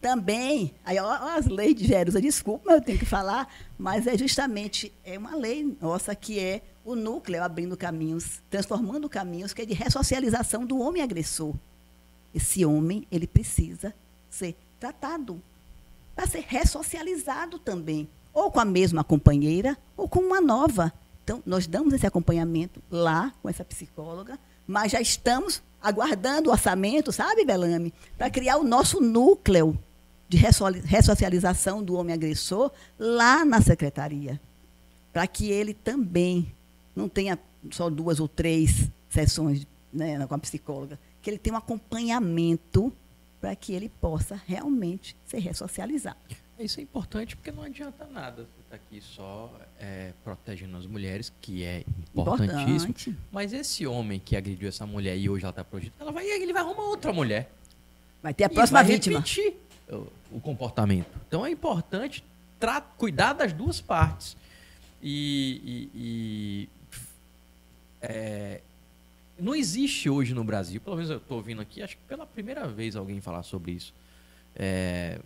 Também, 0.01 0.73
aí 0.85 0.99
ó, 0.99 1.11
as 1.37 1.47
leis 1.47 1.75
de 1.75 1.85
Jerusalém, 1.85 2.29
desculpa, 2.29 2.71
eu 2.71 2.81
tenho 2.81 2.99
que 2.99 3.05
falar, 3.05 3.53
mas 3.77 4.07
é 4.07 4.17
justamente 4.17 4.93
é 5.05 5.19
uma 5.19 5.35
lei 5.35 5.77
nossa 5.81 6.15
que 6.15 6.39
é 6.39 6.63
o 6.85 6.95
núcleo 6.95 7.43
abrindo 7.43 7.77
caminhos, 7.77 8.41
transformando 8.49 9.09
caminhos, 9.09 9.53
que 9.53 9.63
é 9.63 9.67
de 9.67 9.75
ressocialização 9.75 10.65
do 10.65 10.79
homem 10.79 11.03
agressor. 11.03 11.53
Esse 12.33 12.65
homem, 12.65 13.07
ele 13.11 13.27
precisa 13.27 13.93
ser 14.31 14.57
tratado, 14.79 15.43
para 16.15 16.27
ser 16.27 16.45
ressocializado 16.47 17.59
também, 17.59 18.09
ou 18.33 18.51
com 18.51 18.61
a 18.61 18.65
mesma 18.65 19.03
companheira, 19.03 19.77
ou 19.97 20.09
com 20.09 20.21
uma 20.21 20.41
nova. 20.41 20.93
Então, 21.25 21.43
nós 21.45 21.67
damos 21.67 21.93
esse 21.93 22.07
acompanhamento 22.07 22.83
lá 22.91 23.33
com 23.43 23.49
essa 23.49 23.65
psicóloga, 23.65 24.39
mas 24.69 24.93
já 24.93 25.01
estamos 25.01 25.63
aguardando 25.81 26.51
o 26.51 26.53
orçamento, 26.53 27.11
sabe, 27.11 27.43
Belame, 27.43 27.95
para 28.19 28.29
criar 28.29 28.59
o 28.59 28.65
nosso 28.65 29.01
núcleo 29.01 29.79
de 30.29 30.37
ressocialização 30.37 31.83
do 31.83 31.95
homem 31.95 32.13
agressor 32.13 32.71
lá 32.99 33.47
na 33.47 33.63
secretaria, 33.63 34.39
para 35.11 35.27
que 35.27 35.51
ele 35.51 35.73
também 35.73 36.55
não 36.95 37.09
tenha 37.09 37.39
só 37.71 37.89
duas 37.89 38.21
ou 38.21 38.29
três 38.29 38.91
sessões 39.09 39.67
né, 39.91 40.25
com 40.27 40.35
a 40.35 40.39
psicóloga, 40.39 40.99
que 41.23 41.31
ele 41.31 41.39
tenha 41.39 41.55
um 41.55 41.59
acompanhamento 41.59 42.93
para 43.41 43.57
que 43.57 43.73
ele 43.73 43.89
possa 43.89 44.39
realmente 44.47 45.17
ser 45.25 45.39
ressocializado. 45.39 46.19
Isso 46.59 46.79
é 46.79 46.83
importante 46.83 47.37
porque 47.37 47.51
não 47.51 47.63
adianta 47.63 48.07
nada 48.07 48.47
aqui 48.71 49.01
só 49.01 49.53
é, 49.79 50.13
protegendo 50.23 50.77
as 50.77 50.87
mulheres, 50.87 51.33
que 51.41 51.65
é 51.65 51.85
importantíssimo. 52.15 52.91
Importante. 52.91 53.17
Mas 53.33 53.53
esse 53.53 53.87
homem 53.87 54.21
que 54.21 54.37
agrediu 54.37 54.69
essa 54.69 54.87
mulher 54.87 55.17
e 55.17 55.29
hoje 55.29 55.45
ela 55.45 55.51
está 55.51 55.65
projetada, 55.65 56.03
ela 56.03 56.13
vai, 56.13 56.27
ele 56.27 56.53
vai 56.53 56.63
arrumar 56.63 56.85
outra 56.85 57.13
mulher. 57.13 57.51
Vai 58.23 58.35
ter 58.35 58.45
a 58.45 58.49
próxima 58.49 58.83
vítima. 58.83 59.19
Repetir 59.19 59.55
o 60.31 60.41
comportamento. 60.41 61.09
Então 61.27 61.45
é 61.47 61.51
importante 61.51 62.23
cuidar 62.97 63.33
das 63.33 63.53
duas 63.53 63.81
partes. 63.81 64.37
E, 65.03 65.63
e, 65.65 65.91
e 65.95 66.69
é, 68.03 68.61
não 69.39 69.55
existe 69.55 70.11
hoje 70.11 70.35
no 70.35 70.43
Brasil, 70.43 70.81
pelo 70.81 70.97
menos 70.97 71.11
eu 71.11 71.19
estou 71.19 71.37
ouvindo 71.37 71.63
aqui, 71.63 71.83
acho 71.83 71.97
que 71.97 72.03
pela 72.09 72.27
primeira 72.27 72.67
vez 72.67 72.97
alguém 72.97 73.21
falar 73.21 73.45
sobre 73.45 73.73
isso, 73.73 73.95
é, 74.57 75.21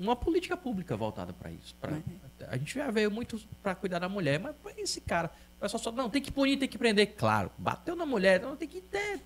uma 0.00 0.16
política 0.16 0.56
pública 0.56 0.96
voltada 0.96 1.32
para 1.32 1.50
isso. 1.50 1.74
Pra, 1.80 1.92
uhum. 1.92 2.00
A 2.48 2.56
gente 2.56 2.74
já 2.74 2.90
veio 2.90 3.10
muito 3.10 3.40
para 3.62 3.74
cuidar 3.74 3.98
da 3.98 4.08
mulher, 4.08 4.40
mas 4.40 4.54
esse 4.78 5.00
cara, 5.00 5.30
o 5.56 5.60
pessoal 5.60 5.82
só, 5.82 5.92
não, 5.92 6.08
tem 6.08 6.22
que 6.22 6.32
punir, 6.32 6.58
tem 6.58 6.68
que 6.68 6.78
prender. 6.78 7.14
Claro, 7.16 7.50
bateu 7.58 7.94
na 7.94 8.06
mulher, 8.06 8.40
não 8.40 8.56
tem 8.56 8.68
que 8.68 8.80
ter 8.80 9.20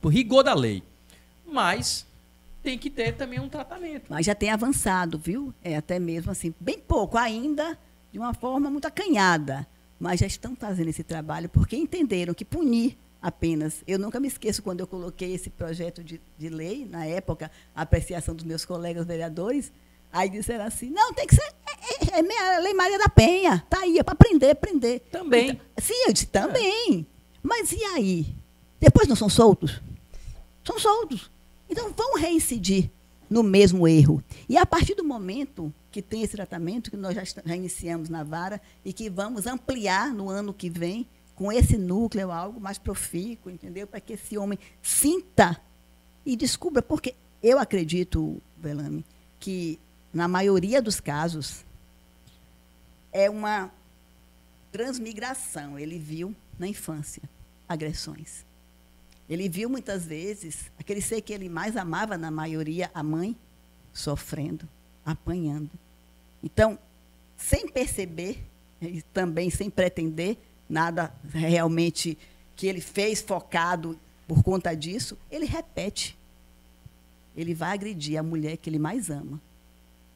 por 0.00 0.08
rigor 0.08 0.42
da 0.42 0.54
lei. 0.54 0.82
Mas 1.44 2.06
tem 2.62 2.78
que 2.78 2.90
ter 2.90 3.12
também 3.12 3.40
um 3.40 3.48
tratamento. 3.48 4.06
Mas 4.08 4.26
já 4.26 4.34
tem 4.34 4.50
avançado, 4.50 5.18
viu? 5.18 5.54
É 5.62 5.76
até 5.76 5.98
mesmo 5.98 6.30
assim, 6.30 6.54
bem 6.60 6.78
pouco 6.78 7.16
ainda, 7.16 7.78
de 8.12 8.18
uma 8.18 8.34
forma 8.34 8.70
muito 8.70 8.86
acanhada. 8.86 9.66
Mas 9.98 10.20
já 10.20 10.26
estão 10.26 10.54
fazendo 10.54 10.88
esse 10.88 11.02
trabalho 11.02 11.48
porque 11.48 11.76
entenderam 11.76 12.34
que 12.34 12.44
punir 12.44 12.96
apenas. 13.20 13.82
Eu 13.86 13.98
nunca 13.98 14.20
me 14.20 14.28
esqueço 14.28 14.62
quando 14.62 14.80
eu 14.80 14.86
coloquei 14.86 15.34
esse 15.34 15.50
projeto 15.50 16.04
de, 16.04 16.20
de 16.36 16.48
lei, 16.48 16.86
na 16.86 17.04
época, 17.04 17.50
a 17.74 17.82
apreciação 17.82 18.34
dos 18.34 18.44
meus 18.44 18.64
colegas 18.64 19.06
vereadores, 19.06 19.72
aí 20.12 20.28
disseram 20.28 20.64
assim, 20.64 20.90
não, 20.90 21.12
tem 21.12 21.26
que 21.26 21.34
ser, 21.34 21.42
é, 21.42 22.18
é, 22.18 22.20
é 22.20 22.56
a 22.56 22.60
Lei 22.60 22.74
Maria 22.74 22.98
da 22.98 23.08
Penha, 23.08 23.64
tá 23.68 23.80
aí, 23.80 23.98
é 23.98 24.02
para 24.02 24.14
prender, 24.14 24.56
prender. 24.56 25.00
Também. 25.10 25.50
Então, 25.50 25.60
sim, 25.78 26.04
eu 26.06 26.12
disse, 26.12 26.26
também. 26.26 27.06
É. 27.14 27.18
Mas 27.42 27.72
e 27.72 27.82
aí? 27.84 28.34
Depois 28.80 29.08
não 29.08 29.16
são 29.16 29.28
soltos? 29.28 29.80
São 30.64 30.78
soltos. 30.78 31.30
Então 31.68 31.92
vão 31.92 32.16
reincidir 32.16 32.90
no 33.28 33.42
mesmo 33.42 33.86
erro. 33.86 34.22
E 34.48 34.56
a 34.56 34.64
partir 34.64 34.94
do 34.94 35.04
momento 35.04 35.72
que 35.90 36.00
tem 36.00 36.22
esse 36.22 36.36
tratamento, 36.36 36.90
que 36.90 36.96
nós 36.96 37.14
já, 37.14 37.22
já 37.24 37.56
iniciamos 37.56 38.08
na 38.08 38.22
vara 38.22 38.60
e 38.84 38.92
que 38.92 39.10
vamos 39.10 39.46
ampliar 39.46 40.12
no 40.12 40.28
ano 40.28 40.52
que 40.52 40.70
vem, 40.70 41.06
com 41.34 41.52
esse 41.52 41.76
núcleo, 41.78 42.32
algo 42.32 42.60
mais 42.60 42.78
profícuo, 42.78 43.50
entendeu? 43.50 43.86
Para 43.86 44.00
que 44.00 44.14
esse 44.14 44.36
homem 44.36 44.58
sinta 44.82 45.60
e 46.26 46.34
descubra, 46.36 46.82
porque 46.82 47.14
eu 47.42 47.58
acredito, 47.58 48.42
Belame, 48.56 49.04
que 49.38 49.78
na 50.12 50.26
maioria 50.26 50.80
dos 50.80 51.00
casos 51.00 51.64
é 53.12 53.28
uma 53.28 53.70
transmigração. 54.72 55.78
Ele 55.78 55.98
viu 55.98 56.34
na 56.58 56.66
infância 56.66 57.22
agressões. 57.68 58.44
Ele 59.28 59.48
viu 59.48 59.68
muitas 59.68 60.06
vezes 60.06 60.70
aquele 60.78 61.02
ser 61.02 61.20
que 61.20 61.32
ele 61.32 61.48
mais 61.48 61.76
amava, 61.76 62.16
na 62.16 62.30
maioria, 62.30 62.90
a 62.94 63.02
mãe, 63.02 63.36
sofrendo, 63.92 64.66
apanhando. 65.04 65.70
Então, 66.42 66.78
sem 67.36 67.68
perceber, 67.68 68.42
e 68.80 69.02
também 69.02 69.50
sem 69.50 69.68
pretender 69.68 70.38
nada 70.68 71.12
realmente 71.32 72.16
que 72.56 72.66
ele 72.66 72.80
fez 72.80 73.20
focado 73.20 73.98
por 74.26 74.42
conta 74.42 74.74
disso, 74.74 75.16
ele 75.30 75.44
repete. 75.44 76.16
Ele 77.36 77.54
vai 77.54 77.72
agredir 77.72 78.18
a 78.18 78.22
mulher 78.22 78.56
que 78.56 78.68
ele 78.68 78.78
mais 78.78 79.10
ama, 79.10 79.40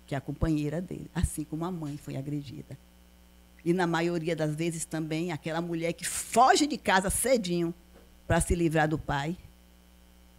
que 0.06 0.14
é 0.14 0.18
a 0.18 0.20
companheira 0.20 0.80
dele, 0.80 1.10
assim 1.14 1.44
como 1.44 1.64
a 1.64 1.70
mãe 1.70 1.96
foi 1.96 2.16
agredida. 2.16 2.76
E 3.64 3.72
na 3.72 3.86
maioria 3.86 4.34
das 4.34 4.54
vezes 4.54 4.84
também 4.84 5.30
aquela 5.32 5.60
mulher 5.60 5.92
que 5.92 6.04
foge 6.04 6.66
de 6.66 6.76
casa 6.76 7.10
cedinho 7.10 7.72
para 8.26 8.40
se 8.40 8.54
livrar 8.54 8.88
do 8.88 8.98
pai, 8.98 9.36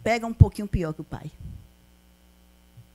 pega 0.02 0.26
um 0.26 0.34
pouquinho 0.34 0.68
pior 0.68 0.92
que 0.92 1.00
o 1.00 1.04
pai. 1.04 1.30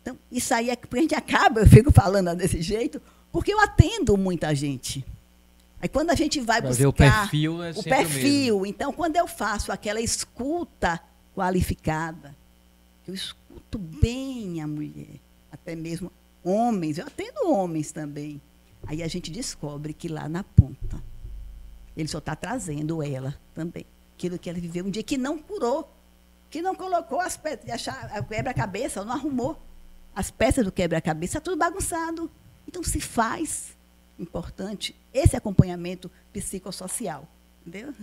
Então, 0.02 0.18
isso 0.32 0.54
aí 0.54 0.70
é 0.70 0.76
que 0.76 0.88
a 0.96 1.02
gente 1.02 1.16
acaba, 1.16 1.62
eu 1.62 1.68
fico 1.68 1.92
falando 1.92 2.36
desse 2.36 2.62
jeito, 2.62 3.02
porque 3.32 3.54
eu 3.54 3.60
atendo 3.60 4.18
muita 4.18 4.54
gente. 4.54 5.06
Aí 5.82 5.88
quando 5.88 6.10
a 6.10 6.16
gente 6.16 6.40
vai 6.40 6.62
pra 6.62 6.70
buscar 6.70 6.90
o 6.90 6.94
perfil, 6.94 7.64
é 7.64 7.72
o 7.72 7.84
perfil, 7.84 8.66
então 8.66 8.92
quando 8.92 9.16
eu 9.16 9.28
faço 9.28 9.72
aquela 9.72 10.02
escuta 10.02 11.00
qualificada, 11.34 12.36
eu 13.08 13.14
escuto 13.14 13.78
bem 13.78 14.62
a 14.62 14.68
mulher, 14.68 15.20
até 15.52 15.76
mesmo 15.76 16.12
homens, 16.44 16.98
eu 16.98 17.06
atendo 17.06 17.52
homens 17.52 17.92
também. 17.92 18.42
Aí 18.88 19.04
a 19.04 19.08
gente 19.08 19.30
descobre 19.32 19.94
que 19.94 20.08
lá 20.08 20.30
na 20.30 20.44
ponta 20.44 21.04
ele 21.96 22.08
só 22.08 22.20
está 22.20 22.36
trazendo 22.36 23.04
ela 23.04 23.38
também 23.54 23.86
aquilo 24.14 24.38
que 24.38 24.50
ela 24.50 24.60
viveu 24.60 24.86
um 24.86 24.90
dia 24.90 25.04
que 25.04 25.18
não 25.18 25.40
curou, 25.40 25.90
que 26.50 26.62
não 26.62 26.76
colocou 26.76 27.22
as 27.22 27.38
peças, 27.38 27.88
a 27.88 28.22
quebra-cabeça, 28.22 29.04
não 29.04 29.14
arrumou 29.14 29.62
as 30.14 30.30
peças 30.30 30.66
do 30.66 30.72
quebra-cabeça, 30.72 31.38
está 31.38 31.42
tudo 31.42 31.58
bagunçado. 31.58 32.30
Então 32.68 32.84
se 32.84 33.00
faz 33.00 33.78
importante 34.20 34.94
esse 35.14 35.38
acompanhamento 35.38 36.12
psicossocial, 36.34 37.28
entendeu? 37.66 37.94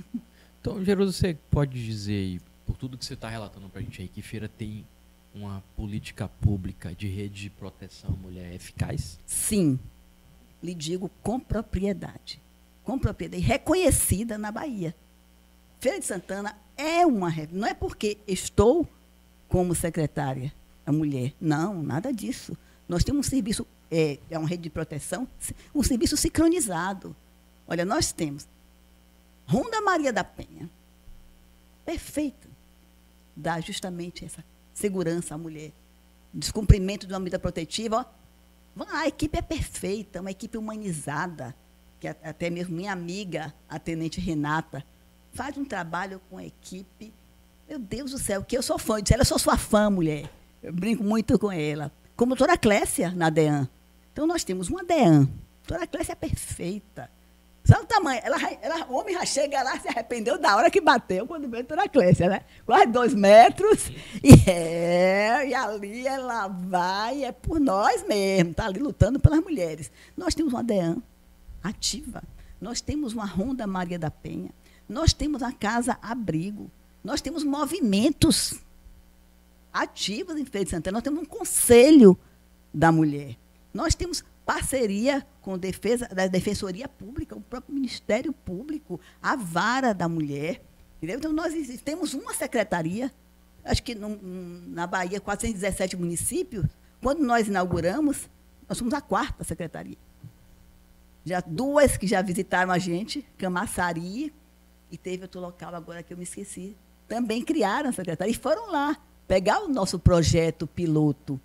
Então, 0.61 0.83
Gerudo, 0.83 1.13
você 1.13 1.39
pode 1.51 1.85
dizer, 1.85 2.41
por 2.65 2.77
tudo 2.77 2.97
que 2.97 3.05
você 3.05 3.15
está 3.15 3.29
relatando 3.29 3.69
para 3.69 3.81
a 3.81 3.83
gente 3.83 4.01
aí, 4.01 4.09
que 4.09 4.23
Feira 4.23 4.49
tem 4.49 4.87
uma 5.37 5.63
política 5.77 6.29
pública 6.29 6.95
de 6.95 7.07
rede 7.07 7.43
de 7.43 7.51
proteção 7.51 8.11
à 8.11 8.17
mulher 8.17 8.55
eficaz? 8.55 9.19
Sim, 9.27 9.79
lhe 10.63 10.75
digo 10.75 11.11
com 11.23 11.39
propriedade. 11.39 12.41
Com 12.83 12.99
propriedade, 12.99 13.43
reconhecida 13.43 14.39
na 14.39 14.51
Bahia. 14.51 14.97
Feira 15.79 16.01
de 16.01 16.07
Santana 16.07 16.57
é 16.77 17.05
uma 17.05 17.31
não 17.53 17.69
é 17.69 17.75
porque 17.75 18.19
estou 18.27 18.89
como 19.49 19.75
secretária, 19.75 20.53
a 20.87 20.91
mulher. 20.91 21.35
Não, 21.41 21.83
nada 21.83 22.13
disso. 22.13 22.57
Nós 22.89 23.05
temos 23.05 23.27
um 23.27 23.31
serviço, 23.31 23.67
é, 23.91 24.19
é 24.31 24.39
uma 24.39 24.49
rede 24.49 24.65
de 24.65 24.71
proteção, 24.71 25.29
um 25.75 25.83
serviço 25.83 26.17
sincronizado. 26.17 27.15
Olha, 27.69 27.85
nós 27.85 28.11
temos 28.11 28.49
Ronda 29.47 29.81
Maria 29.81 30.13
da 30.13 30.25
Penha, 30.25 30.71
perfeita, 31.85 32.49
dá 33.37 33.61
justamente 33.61 34.25
essa 34.25 34.43
segurança 34.77 35.35
à 35.35 35.39
mulher. 35.39 35.73
Descumprimento 36.33 37.07
de 37.07 37.13
uma 37.15 37.19
medida 37.19 37.39
protetiva. 37.39 38.07
Ó, 38.79 38.85
a 38.91 39.09
equipe 39.09 39.39
é 39.39 39.43
perfeita, 39.43 40.21
uma 40.21 40.31
equipe 40.31 40.59
humanizada, 40.59 41.57
que 41.99 42.07
até 42.07 42.51
mesmo 42.51 42.77
minha 42.77 42.93
amiga, 42.93 43.55
a 43.69 43.79
tenente 43.79 44.21
Renata, 44.21 44.85
faz 45.33 45.57
um 45.57 45.65
trabalho 45.65 46.21
com 46.29 46.37
a 46.37 46.45
equipe. 46.45 47.13
Meu 47.67 47.79
Deus 47.79 48.11
do 48.11 48.19
céu, 48.19 48.45
que 48.45 48.57
eu 48.57 48.63
sou 48.63 48.79
fã. 48.79 48.99
Eu 48.99 49.03
disse, 49.03 49.15
ela, 49.15 49.23
eu 49.23 49.27
sou 49.27 49.39
sua 49.39 49.57
fã, 49.57 49.89
mulher. 49.89 50.31
Eu 50.63 50.73
brinco 50.73 51.03
muito 51.03 51.39
com 51.39 51.51
ela. 51.51 51.91
Como 52.15 52.35
a 52.35 52.37
doutora 52.37 52.59
Clécia 52.59 53.11
na 53.11 53.31
DEAN. 53.31 53.67
Então, 54.13 54.27
nós 54.27 54.45
temos 54.45 54.69
uma 54.69 54.85
DEAN. 54.85 55.23
A 55.23 55.69
doutora 55.69 55.87
Clécia 55.87 56.13
é 56.13 56.17
perfeita. 56.17 57.11
Sabe 57.67 57.83
o 57.83 57.87
tamanho? 57.87 58.21
Ela, 58.23 58.37
ela, 58.63 58.87
o 58.89 58.95
homem 58.95 59.13
já 59.13 59.25
chega 59.25 59.61
lá, 59.61 59.77
se 59.81 59.89
arrependeu 59.89 60.39
da 60.39 60.55
hora 60.55 60.71
que 60.71 60.81
bateu 60.81 61.27
quando 61.27 61.49
veio 61.49 61.65
a 61.65 61.67
doutora 61.67 61.89
Clécia, 61.89 62.29
né? 62.29 62.43
Quase 62.65 62.87
dois 62.87 63.13
metros. 63.13 63.91
E, 64.23 64.49
é, 64.49 65.49
e 65.49 65.55
ali 65.55 66.07
ela 66.07 66.47
vai, 66.47 67.25
é 67.25 67.33
por 67.33 67.59
nós 67.59 68.07
mesmo, 68.07 68.53
está 68.53 68.67
ali 68.67 68.79
lutando 68.79 69.19
pelas 69.19 69.41
mulheres. 69.41 69.91
Nós 70.17 70.33
temos 70.33 70.53
uma 70.53 70.63
DEAN 70.63 71.03
ativa. 71.63 72.23
Nós 72.61 72.81
temos 72.81 73.13
uma 73.13 73.27
Ronda 73.27 73.67
Maria 73.67 73.99
da 73.99 74.13
Penha. 74.13 74.51
Nós 74.89 75.13
temos 75.13 75.43
a 75.43 75.51
Casa 75.51 75.99
Abrigo. 76.01 76.71
Nós 77.03 77.21
temos 77.21 77.43
movimentos 77.43 78.61
ativos 79.73 80.37
em 80.37 80.45
Feira 80.45 80.65
de 80.65 80.71
Santana. 80.71 80.99
Nós 80.99 81.03
temos 81.03 81.21
um 81.21 81.27
conselho 81.27 82.17
da 82.73 82.93
mulher. 82.93 83.37
Nós 83.75 83.95
temos 83.97 84.25
parceria 84.47 85.27
com 85.43 85.59
defesa 85.59 86.07
da 86.07 86.29
Defensoria 86.29 86.89
Pública, 86.89 87.35
o 87.35 87.41
próprio 87.41 87.75
Ministério 87.75 88.33
Público, 88.33 89.01
a 89.21 89.35
vara 89.35 89.93
da 89.93 90.09
mulher. 90.09 90.63
Entendeu? 90.97 91.19
Então, 91.19 91.33
nós 91.33 91.53
temos 91.85 92.15
uma 92.15 92.33
secretaria, 92.33 93.13
acho 93.65 93.83
que 93.83 93.95
no, 93.95 94.17
na 94.69 94.87
Bahia, 94.87 95.21
417 95.21 95.97
municípios. 95.97 96.65
Quando 97.03 97.25
nós 97.25 97.49
inauguramos, 97.49 98.31
nós 98.69 98.79
somos 98.79 98.95
a 98.95 99.01
quarta 99.01 99.43
secretaria. 99.43 99.99
Já 101.25 101.41
duas 101.41 101.97
que 101.97 102.07
já 102.07 102.23
visitaram 102.23 102.71
a 102.71 102.79
gente, 102.79 103.27
Camaçari, 103.37 104.33
e 104.91 104.97
teve 104.97 105.25
outro 105.25 105.41
local 105.41 105.75
agora 105.75 106.05
que 106.05 106.13
eu 106.13 106.17
me 106.17 106.23
esqueci, 106.23 106.77
também 107.09 107.43
criaram 107.43 107.91
a 107.91 107.93
secretaria 107.93 108.33
e 108.33 108.37
foram 108.37 108.71
lá 108.71 108.97
pegar 109.27 109.61
o 109.65 109.69
nosso 109.69 109.99
projeto 109.99 110.69
piloto. 110.69 111.41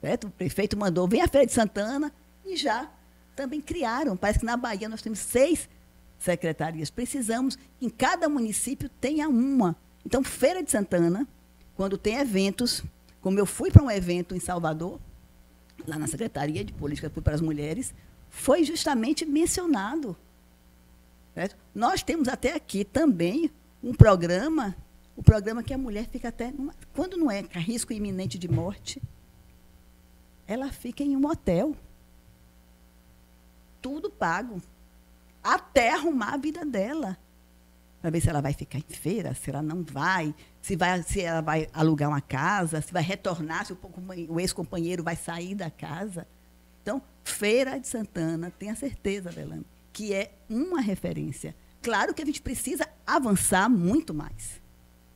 Certo? 0.00 0.26
O 0.26 0.30
prefeito 0.30 0.76
mandou, 0.76 1.06
vem 1.06 1.22
a 1.22 1.28
Feira 1.28 1.46
de 1.46 1.52
Santana, 1.52 2.12
e 2.44 2.56
já 2.56 2.90
também 3.34 3.60
criaram. 3.60 4.16
Parece 4.16 4.40
que 4.40 4.44
na 4.44 4.56
Bahia 4.56 4.88
nós 4.88 5.02
temos 5.02 5.18
seis 5.18 5.68
secretarias. 6.18 6.90
Precisamos 6.90 7.56
que 7.56 7.86
em 7.86 7.90
cada 7.90 8.28
município 8.28 8.88
tenha 8.88 9.28
uma. 9.28 9.76
Então, 10.04 10.22
Feira 10.22 10.62
de 10.62 10.70
Santana, 10.70 11.26
quando 11.74 11.96
tem 11.96 12.16
eventos, 12.16 12.82
como 13.20 13.38
eu 13.38 13.46
fui 13.46 13.70
para 13.70 13.82
um 13.82 13.90
evento 13.90 14.34
em 14.34 14.40
Salvador, 14.40 15.00
lá 15.86 15.98
na 15.98 16.06
Secretaria 16.06 16.64
de 16.64 16.72
Política 16.72 17.10
para 17.10 17.34
as 17.34 17.40
Mulheres, 17.40 17.94
foi 18.30 18.64
justamente 18.64 19.24
mencionado. 19.24 20.16
Certo? 21.34 21.56
Nós 21.74 22.02
temos 22.02 22.28
até 22.28 22.54
aqui 22.54 22.84
também 22.84 23.50
um 23.82 23.94
programa, 23.94 24.76
o 25.16 25.22
programa 25.22 25.62
que 25.62 25.72
a 25.72 25.78
mulher 25.78 26.06
fica 26.08 26.28
até, 26.28 26.52
quando 26.94 27.16
não 27.16 27.30
é 27.30 27.42
risco 27.52 27.92
iminente 27.92 28.38
de 28.38 28.48
morte, 28.48 29.02
ela 30.46 30.70
fica 30.70 31.02
em 31.02 31.16
um 31.16 31.26
hotel 31.26 31.74
tudo 33.82 34.08
pago. 34.08 34.62
Até 35.42 35.92
arrumar 35.92 36.34
a 36.34 36.36
vida 36.38 36.64
dela. 36.64 37.18
Para 38.00 38.10
ver 38.10 38.20
se 38.20 38.30
ela 38.30 38.40
vai 38.40 38.54
ficar 38.54 38.78
em 38.78 38.94
feira, 38.94 39.34
se 39.34 39.50
ela 39.50 39.62
não 39.62 39.82
vai, 39.82 40.34
se, 40.60 40.74
vai, 40.74 41.02
se 41.02 41.20
ela 41.20 41.40
vai 41.40 41.68
alugar 41.72 42.08
uma 42.08 42.20
casa, 42.20 42.80
se 42.80 42.92
vai 42.92 43.02
retornar, 43.02 43.66
se 43.66 43.72
o, 43.72 43.78
o 44.28 44.40
ex-companheiro 44.40 45.04
vai 45.04 45.16
sair 45.16 45.54
da 45.54 45.70
casa. 45.70 46.26
Então, 46.82 47.02
Feira 47.24 47.78
de 47.78 47.86
Santana, 47.86 48.50
tenha 48.50 48.74
certeza, 48.74 49.30
Belano, 49.30 49.64
que 49.92 50.12
é 50.12 50.32
uma 50.48 50.80
referência. 50.80 51.54
Claro 51.80 52.12
que 52.14 52.22
a 52.22 52.26
gente 52.26 52.42
precisa 52.42 52.88
avançar 53.06 53.68
muito 53.68 54.12
mais. 54.12 54.60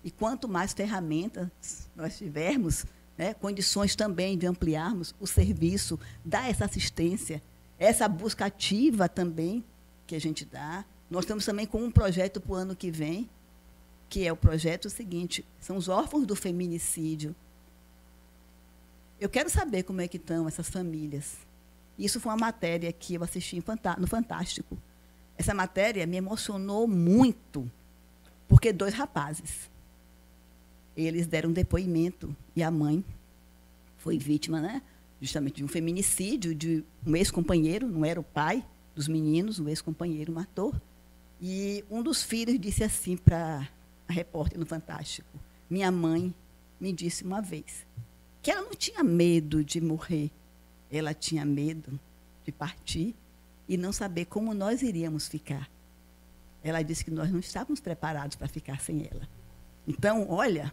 E 0.05 0.11
quanto 0.11 0.49
mais 0.49 0.73
ferramentas 0.73 1.91
nós 1.97 2.17
tivermos, 2.17 2.87
né, 3.19 3.35
condições 3.35 3.97
também 3.97 4.39
de 4.39 4.47
ampliarmos 4.47 5.13
o 5.19 5.27
serviço, 5.27 5.99
dar 6.25 6.49
essa 6.49 6.65
assistência, 6.65 7.43
essa 7.79 8.09
busca 8.09 8.47
ativa 8.47 9.09
também 9.09 9.65
que 10.07 10.15
a 10.15 10.21
gente 10.21 10.45
dá. 10.45 10.85
Nós 11.11 11.25
estamos 11.25 11.45
também 11.45 11.67
com 11.67 11.83
um 11.83 11.91
projeto 11.91 12.41
para 12.41 12.53
o 12.53 12.55
ano 12.55 12.77
que 12.77 12.91
vem, 12.91 13.29
que 14.09 14.27
é 14.27 14.33
o 14.33 14.37
projeto 14.37 14.89
seguinte, 14.89 15.45
são 15.61 15.77
os 15.77 15.89
órfãos 15.89 16.27
do 16.27 16.37
feminicídio. 16.37 17.35
Eu 19.21 19.29
quero 19.29 19.51
saber 19.51 19.83
como 19.83 20.01
é 20.01 20.09
que 20.09 20.17
estão 20.17 20.47
essas 20.47 20.69
famílias. 20.69 21.37
Isso 21.99 22.21
foi 22.21 22.31
uma 22.31 22.39
matéria 22.47 22.93
que 22.93 23.15
eu 23.15 23.25
assisti 23.25 23.63
no 23.99 24.07
Fantástico. 24.07 24.77
Essa 25.39 25.55
matéria 25.55 26.07
me 26.07 26.17
emocionou 26.17 26.87
muito, 26.87 27.71
porque 28.49 28.73
dois 28.73 28.95
rapazes, 28.95 29.71
eles 30.97 31.27
deram 31.27 31.53
depoimento 31.53 32.35
e 32.55 32.63
a 32.63 32.71
mãe 32.71 33.05
foi 33.99 34.19
vítima, 34.19 34.61
né? 34.61 34.83
Justamente 35.21 35.57
de 35.57 35.65
um 35.65 35.69
feminicídio 35.69 36.55
de 36.55 36.85
um 37.07 37.17
ex-companheiro, 37.17 37.89
não 37.89 38.05
era 38.05 38.21
o 38.21 38.25
pai 38.25 38.65
dos 38.95 39.09
meninos, 39.09 39.59
o 39.59 39.69
ex-companheiro 39.69 40.33
matou. 40.33 40.75
E 41.41 41.85
um 41.91 42.03
dos 42.03 42.23
filhos 42.23 42.59
disse 42.59 42.83
assim 42.83 43.17
para 43.17 43.69
a 44.09 44.13
repórter 44.13 44.59
no 44.59 44.67
Fantástico: 44.67 45.29
Minha 45.69 45.91
mãe 45.91 46.35
me 46.81 46.93
disse 46.93 47.25
uma 47.25 47.41
vez 47.41 47.87
que 48.43 48.51
ela 48.51 48.63
não 48.63 48.75
tinha 48.75 49.03
medo 49.03 49.65
de 49.65 49.81
morrer, 49.81 50.31
ela 50.91 51.13
tinha 51.13 51.45
medo 51.45 51.99
de 52.45 52.53
partir 52.53 53.15
e 53.69 53.77
não 53.77 53.93
saber 53.93 54.27
como 54.27 54.55
nós 54.55 54.83
iríamos 54.83 55.29
ficar. 55.29 55.69
Ela 56.63 56.83
disse 56.83 57.05
que 57.05 57.11
nós 57.11 57.31
não 57.31 57.41
estávamos 57.41 57.81
preparados 57.81 58.37
para 58.37 58.49
ficar 58.49 58.81
sem 58.81 59.09
ela. 59.11 59.29
Então, 59.87 60.29
olha, 60.29 60.73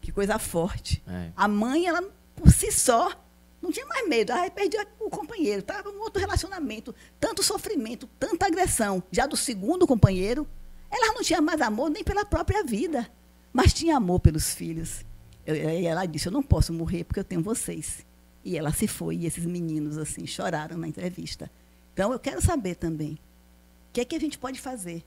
que 0.00 0.12
coisa 0.12 0.38
forte. 0.38 1.02
É. 1.06 1.32
A 1.34 1.48
mãe, 1.48 1.86
ela 1.86 2.02
por 2.42 2.52
si 2.52 2.72
só, 2.72 3.12
não 3.60 3.70
tinha 3.70 3.86
mais 3.86 4.08
medo. 4.08 4.32
Aí 4.32 4.50
perdia 4.50 4.84
o 4.98 5.08
companheiro, 5.08 5.60
estava 5.60 5.88
em 5.88 5.96
outro 5.98 6.20
relacionamento. 6.20 6.92
Tanto 7.20 7.40
sofrimento, 7.42 8.08
tanta 8.18 8.46
agressão. 8.46 9.00
Já 9.12 9.26
do 9.26 9.36
segundo 9.36 9.86
companheiro, 9.86 10.46
ela 10.90 11.14
não 11.14 11.22
tinha 11.22 11.40
mais 11.40 11.60
amor 11.60 11.88
nem 11.88 12.02
pela 12.02 12.24
própria 12.24 12.64
vida, 12.64 13.08
mas 13.52 13.72
tinha 13.72 13.96
amor 13.96 14.18
pelos 14.18 14.52
filhos. 14.52 15.04
E 15.46 15.86
ela 15.86 16.04
disse: 16.04 16.26
Eu 16.26 16.32
não 16.32 16.42
posso 16.42 16.72
morrer 16.72 17.04
porque 17.04 17.20
eu 17.20 17.24
tenho 17.24 17.42
vocês. 17.42 18.04
E 18.44 18.58
ela 18.58 18.72
se 18.72 18.88
foi, 18.88 19.18
e 19.18 19.26
esses 19.26 19.46
meninos 19.46 19.96
assim 19.96 20.26
choraram 20.26 20.76
na 20.76 20.88
entrevista. 20.88 21.48
Então 21.92 22.12
eu 22.12 22.18
quero 22.18 22.42
saber 22.42 22.74
também 22.74 23.12
o 23.12 23.92
que 23.92 24.00
é 24.00 24.04
que 24.04 24.16
a 24.16 24.20
gente 24.20 24.36
pode 24.36 24.60
fazer 24.60 25.04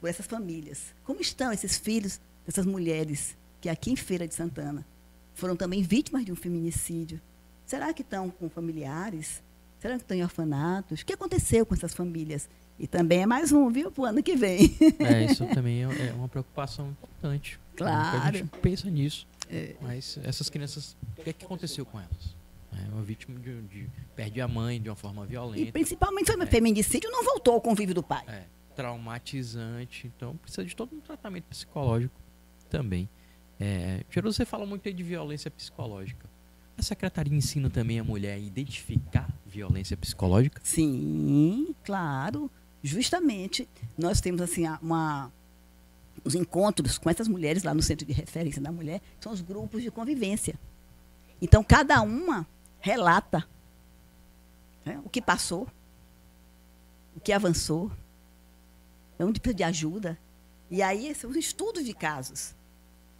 por 0.00 0.08
essas 0.08 0.26
famílias. 0.26 0.94
Como 1.02 1.20
estão 1.20 1.52
esses 1.52 1.76
filhos 1.76 2.20
dessas 2.46 2.64
mulheres 2.64 3.36
que 3.60 3.68
aqui 3.68 3.90
em 3.90 3.96
Feira 3.96 4.28
de 4.28 4.34
Santana 4.34 4.86
foram 5.34 5.56
também 5.56 5.82
vítimas 5.82 6.24
de 6.24 6.32
um 6.32 6.36
feminicídio. 6.36 7.20
Será 7.64 7.92
que 7.92 8.02
estão 8.02 8.30
com 8.30 8.48
familiares? 8.48 9.42
Será 9.78 9.94
que 9.94 10.02
estão 10.02 10.16
em 10.16 10.22
orfanatos? 10.22 11.00
O 11.00 11.06
que 11.06 11.12
aconteceu 11.12 11.64
com 11.64 11.74
essas 11.74 11.94
famílias? 11.94 12.48
E 12.78 12.86
também 12.86 13.22
é 13.22 13.26
mais 13.26 13.52
um, 13.52 13.70
viu, 13.70 13.90
para 13.90 14.02
o 14.02 14.04
ano 14.06 14.22
que 14.22 14.36
vem. 14.36 14.76
É, 14.98 15.24
isso 15.24 15.46
também 15.46 15.84
é, 15.84 16.08
é 16.08 16.12
uma 16.12 16.28
preocupação 16.28 16.90
importante. 16.90 17.60
Claro. 17.76 18.22
A 18.22 18.32
gente 18.32 18.48
pensa 18.60 18.90
nisso. 18.90 19.26
É. 19.50 19.74
Mas 19.80 20.18
essas 20.22 20.48
crianças, 20.48 20.96
o 21.18 21.22
que, 21.22 21.30
é 21.30 21.32
que 21.32 21.44
aconteceu 21.44 21.84
com 21.84 21.98
elas? 21.98 22.36
É 22.72 22.88
uma 22.92 23.02
vítima 23.02 23.38
de, 23.38 23.62
de, 23.62 23.90
perde 24.14 24.40
a 24.40 24.48
mãe 24.48 24.80
de 24.80 24.88
uma 24.88 24.96
forma 24.96 25.26
violenta. 25.26 25.60
E 25.60 25.72
principalmente 25.72 26.32
foi 26.32 26.42
é. 26.42 26.46
feminicídio, 26.46 27.10
não 27.10 27.24
voltou 27.24 27.54
ao 27.54 27.60
convívio 27.60 27.94
do 27.94 28.02
pai. 28.02 28.24
É, 28.28 28.44
traumatizante. 28.74 30.06
Então 30.06 30.36
precisa 30.36 30.64
de 30.64 30.74
todo 30.74 30.94
um 30.94 31.00
tratamento 31.00 31.44
psicológico 31.44 32.14
também. 32.68 33.08
É, 33.60 34.02
você 34.22 34.46
fala 34.46 34.64
muito 34.64 34.88
aí 34.88 34.94
de 34.94 35.02
violência 35.02 35.50
psicológica. 35.50 36.26
A 36.78 36.82
secretaria 36.82 37.36
ensina 37.36 37.68
também 37.68 38.00
a 38.00 38.04
mulher 38.04 38.34
a 38.34 38.38
identificar 38.38 39.28
violência 39.46 39.96
psicológica? 39.98 40.60
Sim, 40.64 41.74
claro. 41.84 42.50
Justamente, 42.82 43.68
nós 43.98 44.18
temos 44.20 44.40
assim 44.40 44.64
uma 44.80 45.30
os 46.24 46.34
encontros 46.34 46.98
com 46.98 47.08
essas 47.08 47.28
mulheres 47.28 47.62
lá 47.62 47.74
no 47.74 47.82
centro 47.82 48.06
de 48.06 48.12
referência 48.12 48.60
da 48.60 48.70
mulher 48.70 49.00
são 49.20 49.32
os 49.32 49.40
grupos 49.40 49.82
de 49.82 49.90
convivência. 49.90 50.54
Então 51.40 51.62
cada 51.62 52.00
uma 52.02 52.46
relata 52.80 53.46
né, 54.84 55.00
o 55.04 55.08
que 55.08 55.20
passou, 55.20 55.68
o 57.16 57.20
que 57.20 57.32
avançou, 57.32 57.90
onde 59.18 59.40
precisa 59.40 59.56
de 59.56 59.64
ajuda. 59.64 60.18
E 60.70 60.82
aí 60.82 61.14
são 61.14 61.30
os 61.30 61.36
estudos 61.36 61.84
de 61.84 61.92
casos. 61.92 62.54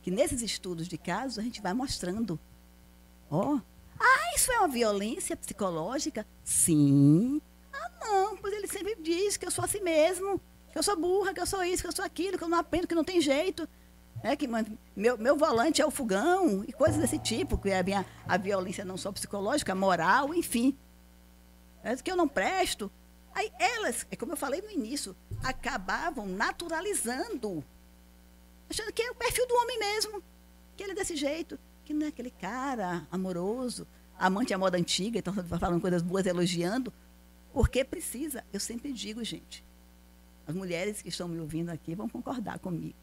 Que 0.03 0.11
nesses 0.11 0.43
estudos 0.43 0.89
de 0.89 0.99
casos 0.99 1.39
a 1.39 1.43
gente 1.43 1.61
vai 1.61 1.73
mostrando. 1.73 2.39
Ó, 3.31 3.55
oh, 3.55 3.61
ah, 3.99 4.35
isso 4.35 4.51
é 4.51 4.59
uma 4.59 4.69
violência 4.69 5.37
psicológica? 5.37 6.27
Sim. 6.43 7.41
Ah, 7.73 7.91
não, 8.01 8.37
pois 8.39 8.55
ele 8.55 8.67
sempre 8.67 8.97
diz 9.01 9.37
que 9.37 9.47
eu 9.47 9.51
sou 9.51 9.65
assim 9.65 9.81
mesmo, 9.81 10.41
que 10.73 10.79
eu 10.79 10.83
sou 10.83 10.97
burra, 10.97 11.35
que 11.35 11.41
eu 11.41 11.47
sou 11.47 11.63
isso, 11.63 11.83
que 11.83 11.89
eu 11.89 11.95
sou 11.95 12.05
aquilo, 12.05 12.39
que 12.39 12.45
eu 12.45 12.49
não 12.49 12.59
aprendo, 12.59 12.89
que 12.89 12.95
não 12.95 13.05
tem 13.05 13.21
jeito. 13.21 13.69
É 14.23 14.37
que 14.37 14.47
meu, 14.97 15.17
meu 15.17 15.37
volante 15.37 15.81
é 15.81 15.87
o 15.87 15.91
fogão 15.91 16.65
e 16.67 16.73
coisas 16.73 17.01
desse 17.01 17.19
tipo, 17.19 17.57
que 17.57 17.71
é 17.71 17.79
a, 17.79 17.83
minha, 17.83 18.07
a 18.27 18.37
violência 18.37 18.85
não 18.85 18.97
só 18.97 19.11
psicológica, 19.13 19.75
moral, 19.75 20.35
enfim. 20.35 20.77
É 21.83 21.97
que 21.97 22.11
eu 22.11 22.17
não 22.17 22.29
presto. 22.29 22.91
Aí 23.35 23.51
elas, 23.59 24.07
é 24.11 24.17
como 24.17 24.33
eu 24.33 24.37
falei 24.37 24.61
no 24.61 24.71
início, 24.71 25.17
acabavam 25.43 26.27
naturalizando, 26.27 27.65
achando 28.71 28.93
que 28.93 29.03
é 29.03 29.11
o 29.11 29.15
perfil 29.15 29.47
do 29.47 29.55
homem 29.55 29.79
mesmo, 29.79 30.23
que 30.77 30.83
ele 30.85 30.93
é 30.93 30.95
desse 30.95 31.17
jeito, 31.17 31.59
que 31.85 31.93
não 31.93 32.07
é 32.07 32.09
aquele 32.09 32.31
cara 32.31 33.07
amoroso, 33.11 33.87
amante 34.19 34.55
à 34.55 34.59
moda 34.59 34.79
antiga, 34.79 35.19
então 35.19 35.35
falando 35.35 35.81
coisas 35.81 36.03
boas, 36.03 36.25
elogiando, 36.25 36.93
porque 37.53 37.85
precisa. 37.85 38.45
Eu 38.53 38.61
sempre 38.61 38.93
digo, 38.93 39.25
gente, 39.25 39.65
as 40.47 40.55
mulheres 40.55 41.03
que 41.03 41.09
estão 41.09 41.27
me 41.27 41.41
ouvindo 41.41 41.71
aqui 41.71 41.95
vão 41.95 42.09
concordar 42.09 42.59
comigo. 42.59 42.95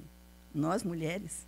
Nós, 0.54 0.84
mulheres, 0.84 1.46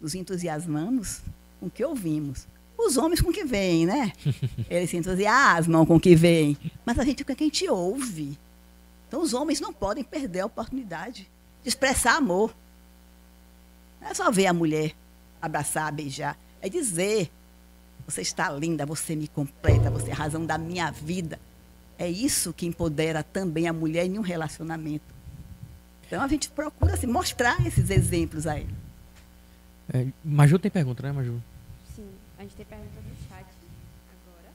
nos 0.00 0.14
entusiasmamos 0.14 1.22
com 1.60 1.66
o 1.66 1.70
que 1.70 1.84
ouvimos. 1.84 2.46
Os 2.76 2.96
homens 2.96 3.20
com 3.20 3.30
o 3.30 3.32
que 3.32 3.44
veem, 3.44 3.86
né? 3.86 4.12
Eles 4.68 4.90
se 4.90 4.96
entusiasmam 4.96 5.86
com 5.86 5.96
o 5.96 6.00
que 6.00 6.14
veem. 6.14 6.58
Mas 6.84 6.98
a 6.98 7.04
gente 7.04 7.24
com 7.24 7.32
o 7.32 7.36
que 7.36 7.44
a 7.44 7.46
gente 7.46 7.68
ouve. 7.68 8.38
Então, 9.08 9.22
os 9.22 9.32
homens 9.32 9.60
não 9.60 9.72
podem 9.72 10.04
perder 10.04 10.40
a 10.40 10.46
oportunidade 10.46 11.30
de 11.62 11.68
expressar 11.68 12.16
amor. 12.16 12.54
Não 14.06 14.12
é 14.12 14.14
só 14.14 14.30
ver 14.30 14.46
a 14.46 14.52
mulher 14.52 14.94
abraçar, 15.42 15.92
beijar. 15.92 16.38
É 16.62 16.68
dizer: 16.68 17.28
você 18.06 18.20
está 18.20 18.48
linda, 18.50 18.86
você 18.86 19.16
me 19.16 19.26
completa, 19.26 19.90
você 19.90 20.10
é 20.10 20.12
a 20.12 20.16
razão 20.16 20.46
da 20.46 20.56
minha 20.56 20.92
vida. 20.92 21.40
É 21.98 22.08
isso 22.08 22.52
que 22.52 22.66
empodera 22.66 23.24
também 23.24 23.66
a 23.66 23.72
mulher 23.72 24.06
em 24.06 24.16
um 24.16 24.22
relacionamento. 24.22 25.04
Então 26.06 26.22
a 26.22 26.28
gente 26.28 26.48
procura 26.50 26.94
assim, 26.94 27.08
mostrar 27.08 27.66
esses 27.66 27.90
exemplos 27.90 28.46
aí. 28.46 28.68
É, 29.92 30.06
Maju 30.24 30.58
tem 30.60 30.70
pergunta, 30.70 31.02
né, 31.02 31.10
Maju? 31.10 31.42
Sim, 31.96 32.08
a 32.38 32.42
gente 32.42 32.54
tem 32.54 32.64
pergunta 32.64 33.00
no 33.00 33.28
chat 33.28 33.46
agora. 34.24 34.52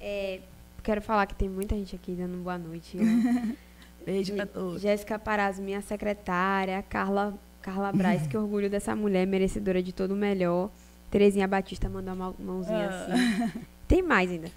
É, 0.00 0.40
quero 0.84 1.02
falar 1.02 1.26
que 1.26 1.34
tem 1.34 1.48
muita 1.48 1.74
gente 1.74 1.96
aqui 1.96 2.12
dando 2.12 2.40
boa 2.44 2.58
noite. 2.58 2.96
Né? 2.96 3.56
Beijo 4.06 4.34
pra 4.36 4.46
todos. 4.46 4.80
Jéssica 4.80 5.18
Paraz, 5.18 5.58
minha 5.58 5.82
secretária, 5.82 6.80
Carla, 6.82 7.36
Carla 7.68 7.92
Braz, 7.92 8.26
que 8.26 8.34
orgulho 8.34 8.70
dessa 8.70 8.96
mulher, 8.96 9.26
merecedora 9.26 9.82
de 9.82 9.92
todo 9.92 10.12
o 10.12 10.16
melhor. 10.16 10.70
Terezinha 11.10 11.46
Batista 11.46 11.86
mandou 11.86 12.14
uma 12.14 12.34
mãozinha 12.38 12.88
ah. 12.88 13.44
assim. 13.44 13.52
Tem 13.86 14.02
mais 14.02 14.30
ainda. 14.30 14.50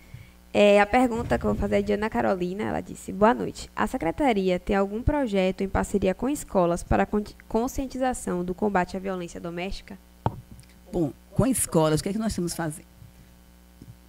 É, 0.54 0.80
a 0.80 0.86
pergunta 0.86 1.38
que 1.38 1.46
eu 1.46 1.52
vou 1.52 1.60
fazer 1.60 1.80
é 1.80 1.82
de 1.82 1.92
Ana 1.92 2.10
Carolina. 2.10 2.64
Ela 2.64 2.80
disse: 2.80 3.12
Boa 3.12 3.34
noite. 3.34 3.70
A 3.76 3.86
secretaria 3.86 4.58
tem 4.58 4.78
algum 4.78 5.04
projeto 5.04 5.60
em 5.60 5.68
parceria 5.68 6.14
com 6.14 6.30
escolas 6.30 6.84
para 6.84 7.06
conscientização 7.50 8.46
do 8.46 8.56
combate 8.56 8.96
à 8.96 9.00
violência 9.00 9.42
doméstica? 9.42 9.98
Bom, 10.92 11.12
com 11.34 11.46
escolas, 11.46 12.00
o 12.00 12.04
que 12.04 12.10
é 12.10 12.14
que 12.14 12.20
nós 12.20 12.32
estamos 12.32 12.56
fazendo? 12.56 12.88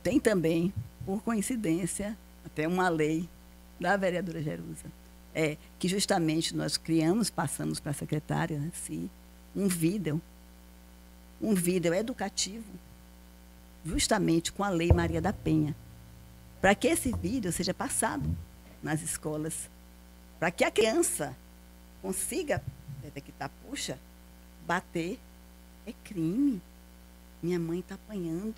Tem 0.00 0.20
também, 0.20 0.72
por 1.04 1.20
coincidência, 1.22 2.16
até 2.46 2.68
uma 2.68 2.88
lei 2.88 3.28
da 3.80 3.96
vereadora 3.96 4.40
Jerusa, 4.40 4.86
é, 5.34 5.56
que 5.78 5.88
justamente 5.88 6.54
nós 6.54 6.76
criamos, 6.76 7.30
passamos 7.30 7.80
para 7.80 7.90
a 7.90 7.94
secretária, 7.94 8.58
né, 8.58 8.70
sim, 8.74 9.08
um 9.54 9.68
vídeo, 9.68 10.20
um 11.40 11.54
vídeo 11.54 11.92
educativo, 11.94 12.64
justamente 13.84 14.52
com 14.52 14.62
a 14.62 14.68
Lei 14.68 14.92
Maria 14.92 15.20
da 15.20 15.32
Penha 15.32 15.74
para 16.62 16.76
que 16.76 16.86
esse 16.86 17.10
vídeo 17.10 17.50
seja 17.50 17.74
passado 17.74 18.24
nas 18.80 19.02
escolas, 19.02 19.68
para 20.38 20.48
que 20.52 20.62
a 20.62 20.70
criança 20.70 21.36
consiga 22.00 22.62
detectar, 23.02 23.50
puxa, 23.68 23.98
bater 24.64 25.18
é 25.84 25.92
crime. 26.04 26.62
Minha 27.42 27.58
mãe 27.58 27.80
está 27.80 27.96
apanhando, 27.96 28.54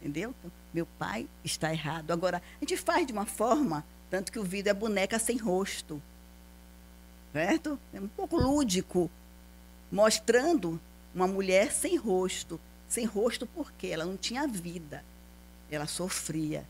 entendeu? 0.00 0.34
Então, 0.38 0.50
meu 0.72 0.86
pai 0.98 1.28
está 1.44 1.70
errado. 1.70 2.10
Agora, 2.10 2.38
a 2.56 2.60
gente 2.60 2.78
faz 2.78 3.06
de 3.06 3.12
uma 3.12 3.26
forma, 3.26 3.84
tanto 4.14 4.30
que 4.30 4.38
o 4.38 4.44
vídeo 4.44 4.70
é 4.70 4.72
boneca 4.72 5.18
sem 5.18 5.36
rosto, 5.36 6.00
certo? 7.32 7.76
É 7.92 8.00
um 8.00 8.06
pouco 8.06 8.36
lúdico, 8.36 9.10
mostrando 9.90 10.80
uma 11.12 11.26
mulher 11.26 11.72
sem 11.72 11.96
rosto. 11.96 12.60
Sem 12.88 13.06
rosto 13.06 13.44
porque 13.44 13.88
ela 13.88 14.04
não 14.04 14.16
tinha 14.16 14.46
vida, 14.46 15.04
ela 15.68 15.88
sofria. 15.88 16.64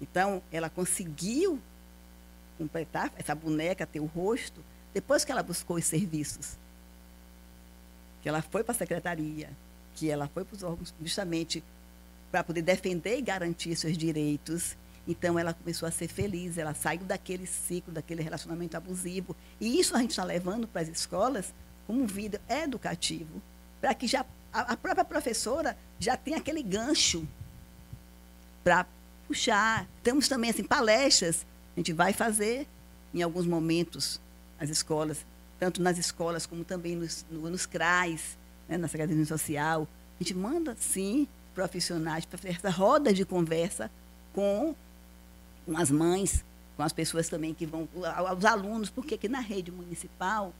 Então, 0.00 0.40
ela 0.52 0.70
conseguiu 0.70 1.58
completar 2.56 3.12
essa 3.16 3.34
boneca, 3.34 3.84
ter 3.84 3.98
o 3.98 4.06
rosto, 4.06 4.60
depois 4.94 5.24
que 5.24 5.32
ela 5.32 5.42
buscou 5.42 5.78
os 5.78 5.84
serviços. 5.84 6.56
Que 8.22 8.28
ela 8.28 8.40
foi 8.40 8.62
para 8.62 8.70
a 8.70 8.78
secretaria, 8.78 9.50
que 9.96 10.08
ela 10.08 10.28
foi 10.28 10.44
para 10.44 10.54
os 10.54 10.62
órgãos 10.62 10.94
justamente 11.00 11.60
para 12.30 12.44
poder 12.44 12.62
defender 12.62 13.18
e 13.18 13.22
garantir 13.22 13.74
seus 13.74 13.98
direitos. 13.98 14.76
Então, 15.06 15.38
ela 15.38 15.52
começou 15.52 15.88
a 15.88 15.90
ser 15.90 16.08
feliz, 16.08 16.58
ela 16.58 16.74
saiu 16.74 17.00
daquele 17.00 17.46
ciclo, 17.46 17.92
daquele 17.92 18.22
relacionamento 18.22 18.76
abusivo. 18.76 19.36
E 19.60 19.80
isso 19.80 19.96
a 19.96 20.00
gente 20.00 20.10
está 20.10 20.24
levando 20.24 20.68
para 20.68 20.82
as 20.82 20.88
escolas 20.88 21.52
como 21.86 22.02
um 22.02 22.06
vídeo 22.06 22.40
educativo, 22.48 23.42
para 23.80 23.92
que 23.94 24.06
já 24.06 24.24
a, 24.52 24.72
a 24.72 24.76
própria 24.76 25.04
professora 25.04 25.76
já 25.98 26.16
tenha 26.16 26.36
aquele 26.36 26.62
gancho 26.62 27.26
para 28.62 28.86
puxar. 29.26 29.86
Temos 30.02 30.28
também 30.28 30.50
assim, 30.50 30.62
palestras, 30.62 31.44
a 31.76 31.80
gente 31.80 31.92
vai 31.92 32.12
fazer 32.12 32.66
em 33.12 33.22
alguns 33.22 33.46
momentos 33.46 34.20
as 34.58 34.70
escolas, 34.70 35.24
tanto 35.58 35.82
nas 35.82 35.98
escolas 35.98 36.46
como 36.46 36.64
também 36.64 36.94
nos, 36.94 37.26
no, 37.30 37.50
nos 37.50 37.66
CRAs, 37.66 38.38
né, 38.68 38.76
na 38.76 38.88
Secretaria 38.88 39.24
Social. 39.26 39.88
A 40.20 40.22
gente 40.22 40.34
manda, 40.34 40.76
sim, 40.78 41.26
profissionais 41.54 42.24
para 42.24 42.38
fazer 42.38 42.54
essa 42.54 42.70
roda 42.70 43.12
de 43.12 43.24
conversa 43.24 43.90
com, 44.32 44.74
com 45.64 45.76
as 45.76 45.90
mães, 45.90 46.44
com 46.76 46.82
as 46.82 46.92
pessoas 46.92 47.28
também 47.28 47.54
que 47.54 47.66
vão, 47.66 47.88
os 48.36 48.44
alunos, 48.44 48.90
porque 48.90 49.14
aqui 49.14 49.28
na 49.28 49.40
rede 49.40 49.70
municipal, 49.70 50.52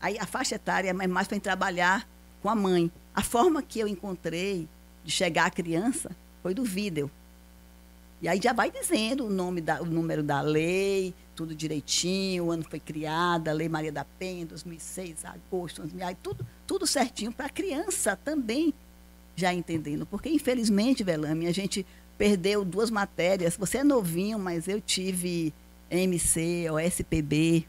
aí 0.00 0.18
a 0.18 0.26
faixa 0.26 0.56
etária 0.56 0.90
é 0.90 1.06
mais 1.06 1.28
para 1.28 1.40
trabalhar 1.40 2.06
com 2.42 2.48
a 2.48 2.54
mãe. 2.54 2.90
A 3.14 3.22
forma 3.22 3.62
que 3.62 3.80
eu 3.80 3.88
encontrei 3.88 4.68
de 5.04 5.10
chegar 5.10 5.46
à 5.46 5.50
criança 5.50 6.10
foi 6.42 6.54
do 6.54 6.64
vídeo. 6.64 7.10
E 8.22 8.28
aí 8.28 8.38
já 8.42 8.52
vai 8.52 8.70
dizendo 8.70 9.26
o 9.26 9.30
nome 9.30 9.62
da, 9.62 9.80
o 9.80 9.86
número 9.86 10.22
da 10.22 10.42
lei, 10.42 11.14
tudo 11.34 11.54
direitinho, 11.54 12.44
o 12.44 12.50
ano 12.50 12.62
foi 12.62 12.78
criada, 12.78 13.50
a 13.50 13.54
Lei 13.54 13.66
Maria 13.66 13.90
da 13.90 14.04
Penha, 14.04 14.44
2006, 14.44 15.24
agosto, 15.24 15.80
2000, 15.80 16.06
aí 16.06 16.14
tudo, 16.22 16.46
tudo 16.66 16.86
certinho 16.86 17.32
para 17.32 17.46
a 17.46 17.50
criança 17.50 18.14
também 18.16 18.74
já 19.34 19.54
entendendo. 19.54 20.04
Porque, 20.04 20.28
infelizmente, 20.28 21.02
Velame, 21.02 21.46
a 21.46 21.52
gente 21.52 21.86
perdeu 22.20 22.66
duas 22.66 22.90
matérias. 22.90 23.56
Você 23.56 23.78
é 23.78 23.84
novinho, 23.84 24.38
mas 24.38 24.68
eu 24.68 24.78
tive 24.78 25.54
MC, 25.90 26.68
OSPB, 26.70 27.66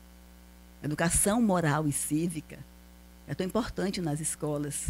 Educação 0.83 1.41
Moral 1.41 1.87
e 1.87 1.93
Cívica. 1.93 2.59
É 3.29 3.33
tão 3.33 3.47
importante 3.47 4.01
nas 4.01 4.19
escolas. 4.19 4.89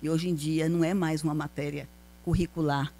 E 0.00 0.08
hoje 0.08 0.30
em 0.30 0.34
dia 0.34 0.70
não 0.70 0.82
é 0.82 0.94
mais 0.94 1.22
uma 1.22 1.34
matéria 1.34 1.86
curricular 2.24 2.90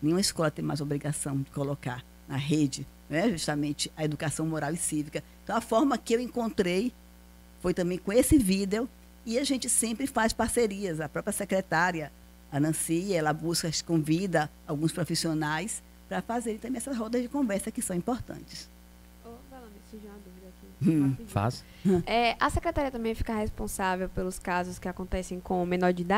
Nenhuma 0.00 0.20
escola 0.20 0.50
tem 0.50 0.64
mais 0.64 0.80
obrigação 0.80 1.38
de 1.40 1.50
colocar 1.50 2.04
na 2.28 2.36
rede 2.36 2.86
né, 3.08 3.28
justamente 3.30 3.90
a 3.96 4.04
educação 4.04 4.46
moral 4.46 4.72
e 4.72 4.76
cívica. 4.76 5.24
Então, 5.42 5.56
a 5.56 5.60
forma 5.60 5.96
que 5.96 6.14
eu 6.14 6.20
encontrei 6.20 6.92
foi 7.60 7.72
também 7.74 7.98
com 7.98 8.12
esse 8.12 8.38
vídeo 8.38 8.88
e 9.24 9.38
a 9.38 9.42
gente 9.42 9.68
sempre 9.68 10.06
faz 10.06 10.32
parcerias. 10.32 11.00
A 11.00 11.08
própria 11.08 11.32
secretária, 11.32 12.12
a 12.50 12.60
Nancy, 12.60 13.12
ela 13.12 13.32
busca, 13.32 13.70
convida 13.84 14.50
alguns 14.66 14.92
profissionais 14.92 15.82
para 16.08 16.22
fazerem 16.22 16.58
também 16.58 16.78
essas 16.78 16.96
rodas 16.96 17.22
de 17.22 17.28
conversa 17.28 17.70
que 17.70 17.82
são 17.82 17.96
importantes. 17.96 18.70
Oh, 19.24 19.34
surgiu 19.90 20.10
uma 20.10 20.18
dúvida 20.18 20.46
aqui. 20.48 20.90
Hum, 20.90 21.16
faz. 21.26 21.64
É, 22.06 22.36
a 22.38 22.50
secretária 22.50 22.90
também 22.90 23.14
fica 23.14 23.34
responsável 23.34 24.08
pelos 24.08 24.38
casos 24.38 24.78
que 24.78 24.88
acontecem 24.88 25.40
com 25.40 25.62
o 25.62 25.66
menor 25.66 25.92
de 25.92 26.02
idade? 26.02 26.14